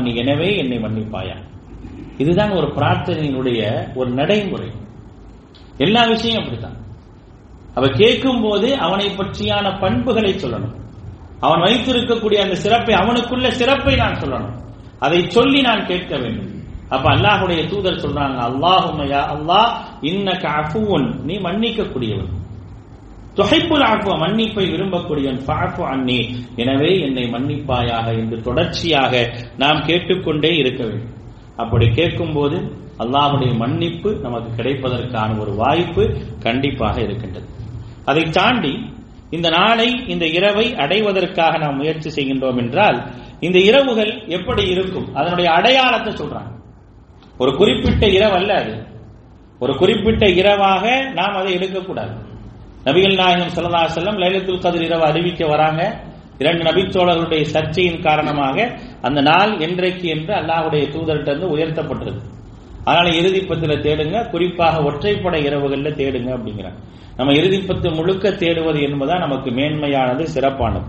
[0.07, 1.37] நீ எனவே என்னை மன்னிப்பாயா.
[2.23, 3.61] இதுதான் ஒரு பிரார்த்தனையினுடைய
[3.99, 4.69] ஒரு நடைமுறை.
[5.87, 6.77] எல்லா விஷயம் அப்படித்தான்.
[7.77, 10.75] அவ கேட்கும் போது அவனை பற்றியான பண்புகளை சொல்லணும்.
[11.41, 14.57] அவன் வைத்திருக்கக்கூடிய அந்த சிறப்பை அவனுக்குள்ள சிறப்பை நான் சொல்லணும்.
[14.99, 16.53] அதை சொல்லி நான் கேட்க வேண்டும்.
[16.89, 19.70] அப்ப அல்லாஹுடைய தூதர் சொல்றாங்க அல்லாஹுமையா அல்லாஹ்
[20.01, 20.30] இன்ன
[20.61, 21.09] அஃபுவன்.
[21.22, 22.32] நீ மன்னிக்க கூடியவன்
[23.39, 25.41] தொகைப்புல் ஆஃபுவ மன்னிப்பை விரும்பக்கூடியவன்.
[25.47, 26.20] ஃபாஃபு அன்னி.
[26.57, 29.12] எனவே என்னை மன்னிப்பாயாக என்று தொடர்ச்சியாக
[29.57, 31.14] நாம் கேட்டுக்கொண்டே இருக்க வேண்டும்.
[31.57, 32.59] அப்படி கேட்கும்போது
[32.99, 36.05] அல்லாஹுடைய மன்னிப்பு நமக்கு கிடைப்பதற்கான ஒரு வாய்ப்பு
[36.43, 37.49] கண்டிப்பாக இருக்கின்றது.
[38.05, 38.72] அதை தாண்டி
[39.31, 43.07] இந்த நாளை இந்த இரவை அடைவதற்காக நாம் முயற்சி செய்கின்றோம் என்றால்
[43.41, 45.14] இந்த இரவுகள் எப்படி இருக்கும்?
[45.14, 46.57] அதனுடைய அடையாளத்தை சொல்றாங்க.
[47.39, 48.87] ஒரு குறிப்பிட்ட இரவு அல்ல அது.
[49.59, 52.14] ஒரு குறிப்பிட்ட இரவாக நாம் அதை எடுக்கக்கூடாது.
[52.85, 56.01] நபிகள் நாயகம் சல்லா செல்லம் லைலத்துல் கதிர் இரவு அறிவிக்க வராங்க.
[56.39, 62.22] இரண்டு நபிச்சோழர்களுடைய சர்ச்சையின் காரணமாக அந்த நாள் என்றைக்கு என்று அல்லாஹுடைய தூதர்கிட்ட இருந்து உயர்த்தப்பட்டிருக்கு
[62.85, 64.31] அதனால இறுதிப்பத்தில் தேடுங்க.
[64.31, 66.79] குறிப்பாக ஒற்றைப்படை இரவுகளில் தேடுங்க அப்படிங்கிறாங்க.
[67.19, 70.87] நம்ம இறுதிப்பத்து முழுக்க தேடுவது என்பதுதான் நமக்கு மேன்மையானது சிறப்பானது.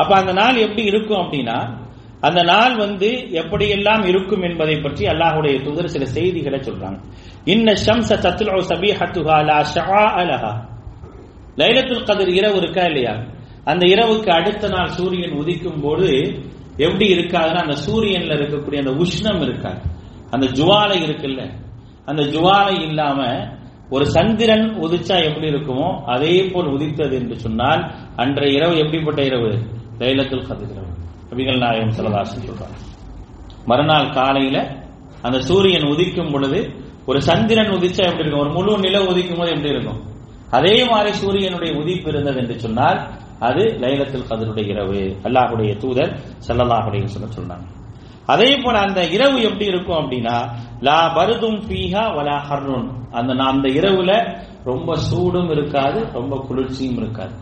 [0.00, 1.58] அப்ப அந்த நாள் எப்படி இருக்கும் அப்படின்னா
[2.28, 3.08] அந்த நாள் வந்து
[3.40, 6.98] எப்படியெல்லாம் இருக்கும் என்பதை பற்றி அல்லாஹுடைய தூதர் சில செய்திகளை சொல்றாங்க.
[7.44, 10.52] இன்ன ஷம்ச தத்லு சபீஹத்துஹா லா ஷஆஅ அலஹா
[11.60, 13.14] லைலத்துல் கதிர் இரவு இருக்கா இல்லையா?
[13.64, 16.08] அந்த இரவுக்கு அடுத்த நாள் சூரியன் உதிக்கும் போது
[16.76, 19.80] எப்படி இருக்காதுன்னா அந்த சூரியன்ல இருக்கக்கூடிய அந்த உஷ்ணம் இருக்காது.
[20.30, 21.42] அந்த ஜுவாலை இருக்குல்ல
[22.04, 23.20] அந்த ஜுவாலை இல்லாம
[23.90, 27.82] ஒரு சந்திரன் உதிச்சா எப்படி இருக்குமோ அதே போல் உதித்தது என்று சொன்னால்
[28.16, 29.50] அன்றைய இரவு எப்படிப்பட்ட இரவு?
[29.98, 30.76] தைலத்தில் கதிர்
[31.30, 32.76] நபிகள் நாயகம் செலவாசன் சொல்றாங்க
[33.66, 34.58] மறுநாள் காலையில
[35.22, 36.60] அந்த சூரியன் உதிக்கும் பொழுது
[37.06, 38.40] ஒரு சந்திரன் உதிச்சா எப்படி இருக்கும்?
[38.40, 40.00] ஒரு முழு நில உதிக்கும் போது எப்படி இருக்கும்?
[40.52, 42.98] அதே மாதிரி சூரியனுடைய உதிப்பு இருந்தது என்று சொன்னால்
[43.40, 45.02] அது லைலத்தில் கதருடைய இரவு.
[45.24, 46.12] அல்லாஹுடைய தூதர்
[46.48, 47.66] சல்லல்லாஹுடைய சொல்ல சொன்னாங்க
[48.32, 50.36] அதே போல அந்த இரவு எப்படி இருக்கும் அப்படின்னா
[50.88, 52.88] லா பருதும் பீஹா வலா ஹர்ருன்.
[53.18, 54.12] அந்த அந்த இரவுல
[54.70, 57.34] ரொம்ப சூடும் இருக்காது ரொம்ப குளிர்ச்சியும் இருக்காது.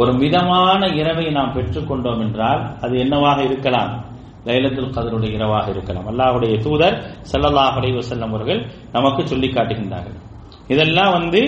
[0.00, 3.92] ஒரு மிதமான இரவை நாம் பெற்றுக்கொண்டோம் என்றால் அது என்னவாக இருக்கலாம்?
[4.48, 6.06] லைலத்துல் கதருடைய இரவாக இருக்கலாம்.
[6.10, 6.96] அல்லாஹுடைய தூதர்
[7.30, 8.60] சல்லல்லாஹ் அலைஹி செல்லம் அவர்கள்
[8.92, 10.18] நமக்கு சொல்லி காட்டுகின்றார்கள்.
[10.72, 11.40] இதெல்லாம் வந்து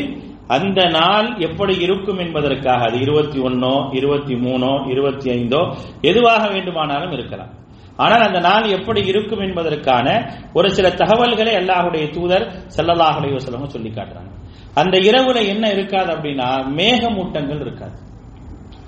[0.56, 5.62] அந்த நாள் எப்படி இருக்கும் என்பதற்காக அது இருபத்தி ஒன்னோ இருபத்தி மூணோ இருபத்தி ஐந்தோ
[6.10, 7.52] எதுவாக வேண்டுமானாலும் இருக்கலாம்.
[7.98, 10.08] ஆனால் அந்த நாள் எப்படி இருக்கும் என்பதற்கான
[10.52, 12.46] ஒரு சில தகவல்களை அல்லாஹுடைய தூதர்
[12.76, 14.32] சல்லல்லாஹ் அலைஹி சொல்லி காட்டுறாங்க.
[14.74, 16.48] அந்த இரவுல என்ன இருக்காது அப்படின்னா
[16.80, 17.96] மேகமூட்டங்கள் இருக்காது.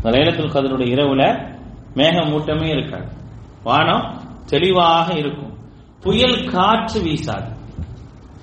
[0.03, 1.23] லைலத்துல் கதருடைய இரவுல
[1.95, 3.09] மேகமூட்டமே இருக்காது.
[3.63, 4.05] வானம்
[4.47, 5.55] தெளிவாக இருக்கும்.
[6.01, 7.51] புயல் காற்று வீசாது.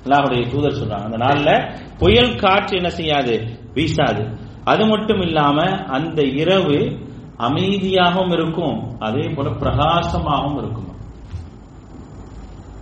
[0.04, 1.06] அல்லாஹுடைய தூதர் சொல்றாங்க.
[1.08, 1.50] அந்த நாள்ல
[1.98, 3.36] புயல் காற்று என்ன செய்யாது?
[3.74, 4.24] வீசாது.
[4.64, 6.78] அது மட்டும் இல்லாம அந்த இரவு
[7.38, 9.00] அமைதியாகவும் இருக்கும்.
[9.00, 10.92] அதே போல பிரகாசமாகவும் இருக்கும்.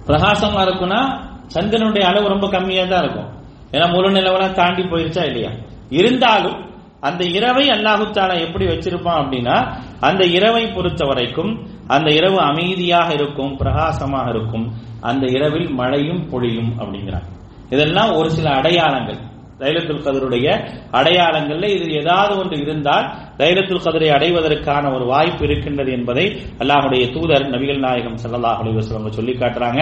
[0.07, 1.01] பிரகாசமா இருக்கும்னா
[1.47, 3.29] சந்திரனுடைய அளவு ரொம்ப கம்மியா தான் இருக்கும்.
[3.71, 5.51] ஏன்னா முழு நிலவெல்லாம் தாண்டி போயிருச்சா இல்லையா?
[5.89, 6.63] இருந்தாலும்
[6.99, 14.29] அந்த இரவை அல்லாஹு எப்படி வச்சிருப்பான் அப்படின்னா அந்த இரவை பொறுத்த வரைக்கும் அந்த இரவு அமைதியாக இருக்கும் பிரகாசமாக
[14.29, 14.73] இருக்கும்.
[15.01, 17.29] அந்த இரவில் மழையும் பொழியும் அப்படிங்கிறாங்க
[17.69, 19.24] இதெல்லாம் ஒரு சில அடையாளங்கள்.
[19.59, 20.47] லைலத்துல் கதருடைய
[20.99, 23.05] அடையாளங்கள்ல இது ஏதாவது ஒன்று இருந்தால்
[23.41, 26.25] லைலத்துல் கதரை அடைவதற்கான ஒரு வாய்ப்பு இருக்கின்றது என்பதை
[26.61, 29.81] அல்லாஹுடைய தூதர் நபிகள் நாயகம் சல்லாஹ் அலிவசவங்க சொல்லி காட்டுறாங்க.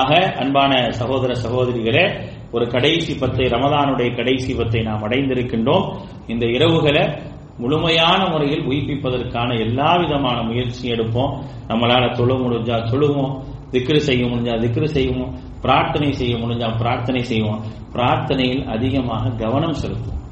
[0.00, 0.10] ஆக
[0.42, 2.04] அன்பான சகோதர சகோதரிகளே
[2.52, 5.86] ஒரு கடைசி பத்தை ரமதானுடைய கடைசி பத்தை நாம் அடைந்திருக்கின்றோம்.
[6.26, 7.04] இந்த இரவுகளை
[7.62, 11.32] முழுமையான முறையில் உயிர்ப்பிப்பதற்கான எல்லா விதமான முயற்சியும் எடுப்போம்.
[11.70, 13.34] நம்மளால தொழு முடிஞ்சா தொழுவோம்
[13.72, 15.32] திக்ரு செய்ய முடிஞ்சா திக்ரு செய்வோம்
[15.64, 17.62] பிரார்த்தனை செய்ய முடிஞ்சா பிரார்த்தனை செய்வோம்.
[17.94, 20.22] பிரார்த்தனையில் அதிகமாக கவனம் செலுத்துவோம்.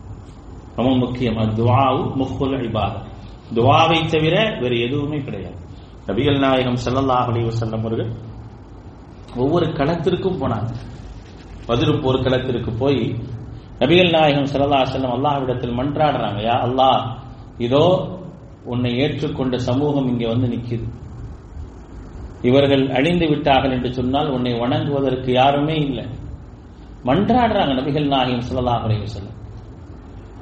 [0.79, 2.95] ரொம்ப முக்கியமா துவாவு முஹுல் இபாத.
[3.57, 5.59] துவாவை தவிர வேறு எதுவுமே கிடையாது.
[6.09, 8.11] நபிகள் நாயகம் ஸல்லல்லாஹு அலைஹி செல்லும் அவர்கள்
[9.43, 10.71] ஒவ்வொரு களத்திற்கும் போனாங்க.
[11.69, 13.03] பதிரு போர்க்களத்திற்கு போய்
[13.83, 17.01] நபிகள் நாயகம் செல்லல்லா செல்லம் அல்லாஹ்விடத்தில் மன்றாடுறாங்க யா அல்லாஹ்
[17.67, 17.85] இதோ
[18.73, 20.85] உன்னை ஏற்றுக்கொண்ட சமூகம் இங்கே வந்து நிற்கிது.
[22.49, 26.05] இவர்கள் அழிந்து விட்டார்கள் என்று சொன்னால் உன்னை வணங்குவதற்கு யாருமே இல்லை.
[27.09, 29.31] மன்றாடுறாங்க நபிகள் நாயகம் சொல்லலாம் அலைஹி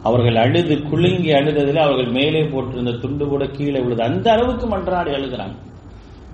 [0.08, 4.02] அவர்கள் அழுது குலுங்கி அழுததில் அவர்கள் மேலே போட்டிருந்த துண்டு கூட கீழே விழுது.
[4.02, 5.56] அந்த அளவுக்கு மன்றாடி அழுகிறாங்க.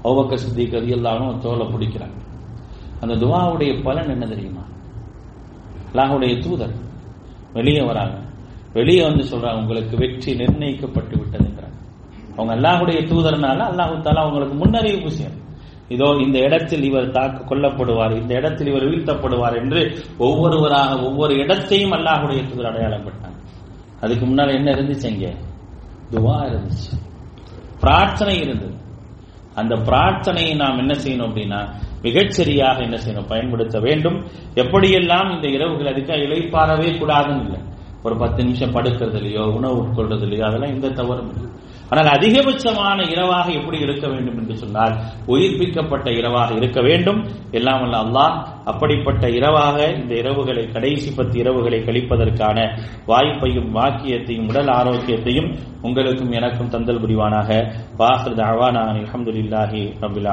[0.09, 2.19] அவ்வக்க சித்திக் ரதியல்லாஹு தோலை பிடிக்கிறாங்க.
[3.03, 4.65] அந்த துவாவுடைய பலன் என்ன தெரியுமா?
[5.89, 6.75] அல்லாஹுடைய தூதர்
[7.57, 8.17] வெளியே வராங்க.
[8.77, 11.77] வெளியே வந்து சொல்றாங்க உங்களுக்கு வெற்றி நிர்ணயிக்கப்பட்டு விட்டதுங்கிறாங்க
[12.37, 15.45] அவங்க அல்லாஹுடைய தூதர்னால அல்லாஹு தாலா அவங்களுக்கு முன்னறிவிப்பு செய்யணும்
[15.89, 22.49] இதோ இந்த இடத்தில் இவர் தாக்கு கொல்லப்படுவார் இந்த இடத்தில் இவர் வீழ்த்தப்படுவார் என்று ஒவ்வொருவராக ஒவ்வொரு இடத்தையும் அல்லாஹுடைய
[22.49, 23.35] தூதர் அடையாளம் பட்டாங்க
[24.01, 25.35] அதுக்கு முன்னால் என்ன இருந்துச்சு இங்க?
[26.13, 26.93] துவா இருந்துச்சு.
[27.81, 28.75] பிரார்த்தனை இருந்தது.
[29.55, 31.69] அந்த பிரார்த்தனையை நாம் என்ன செய்யணும் அப்படின்னா
[32.03, 33.29] மிகச்சரியாக என்ன செய்யணும்?
[33.29, 34.25] பயன்படுத்த வேண்டும்.
[34.55, 37.61] எப்படியெல்லாம் இந்த இரவுகள் அதுக்காக இழைப்பாரவே கூடாதுன்னு இல்லை.
[38.03, 41.51] ஒரு பத்து நிமிஷம் படுக்கிறதுலையோ உணவு உட்கொள்றதுலையோ அதெல்லாம் எந்த தவறும் இல்லை.
[41.91, 44.95] ஆனால் அதிகபட்சமான இரவாக எப்படி இருக்க வேண்டும் என்று சொன்னால்
[45.27, 47.21] உயிர்ப்பிக்கப்பட்ட இரவாக இருக்க வேண்டும்.
[47.51, 52.59] எல்லாம் வல்ல அல்லாஹ் அப்படிப்பட்ட இரவாக இந்த இரவுகளை கடைசி பத்து இரவுகளை கழிப்பதற்கான
[53.07, 55.49] வாய்ப்பையும் வாக்கியத்தையும் உடல் ஆரோக்கியத்தையும்
[55.83, 57.51] உங்களுக்கும் எனக்கும் தந்தல் புரிவானாக.
[57.97, 60.25] வாசல் அவானா அலமதுல்லாஹி ரபுல்லா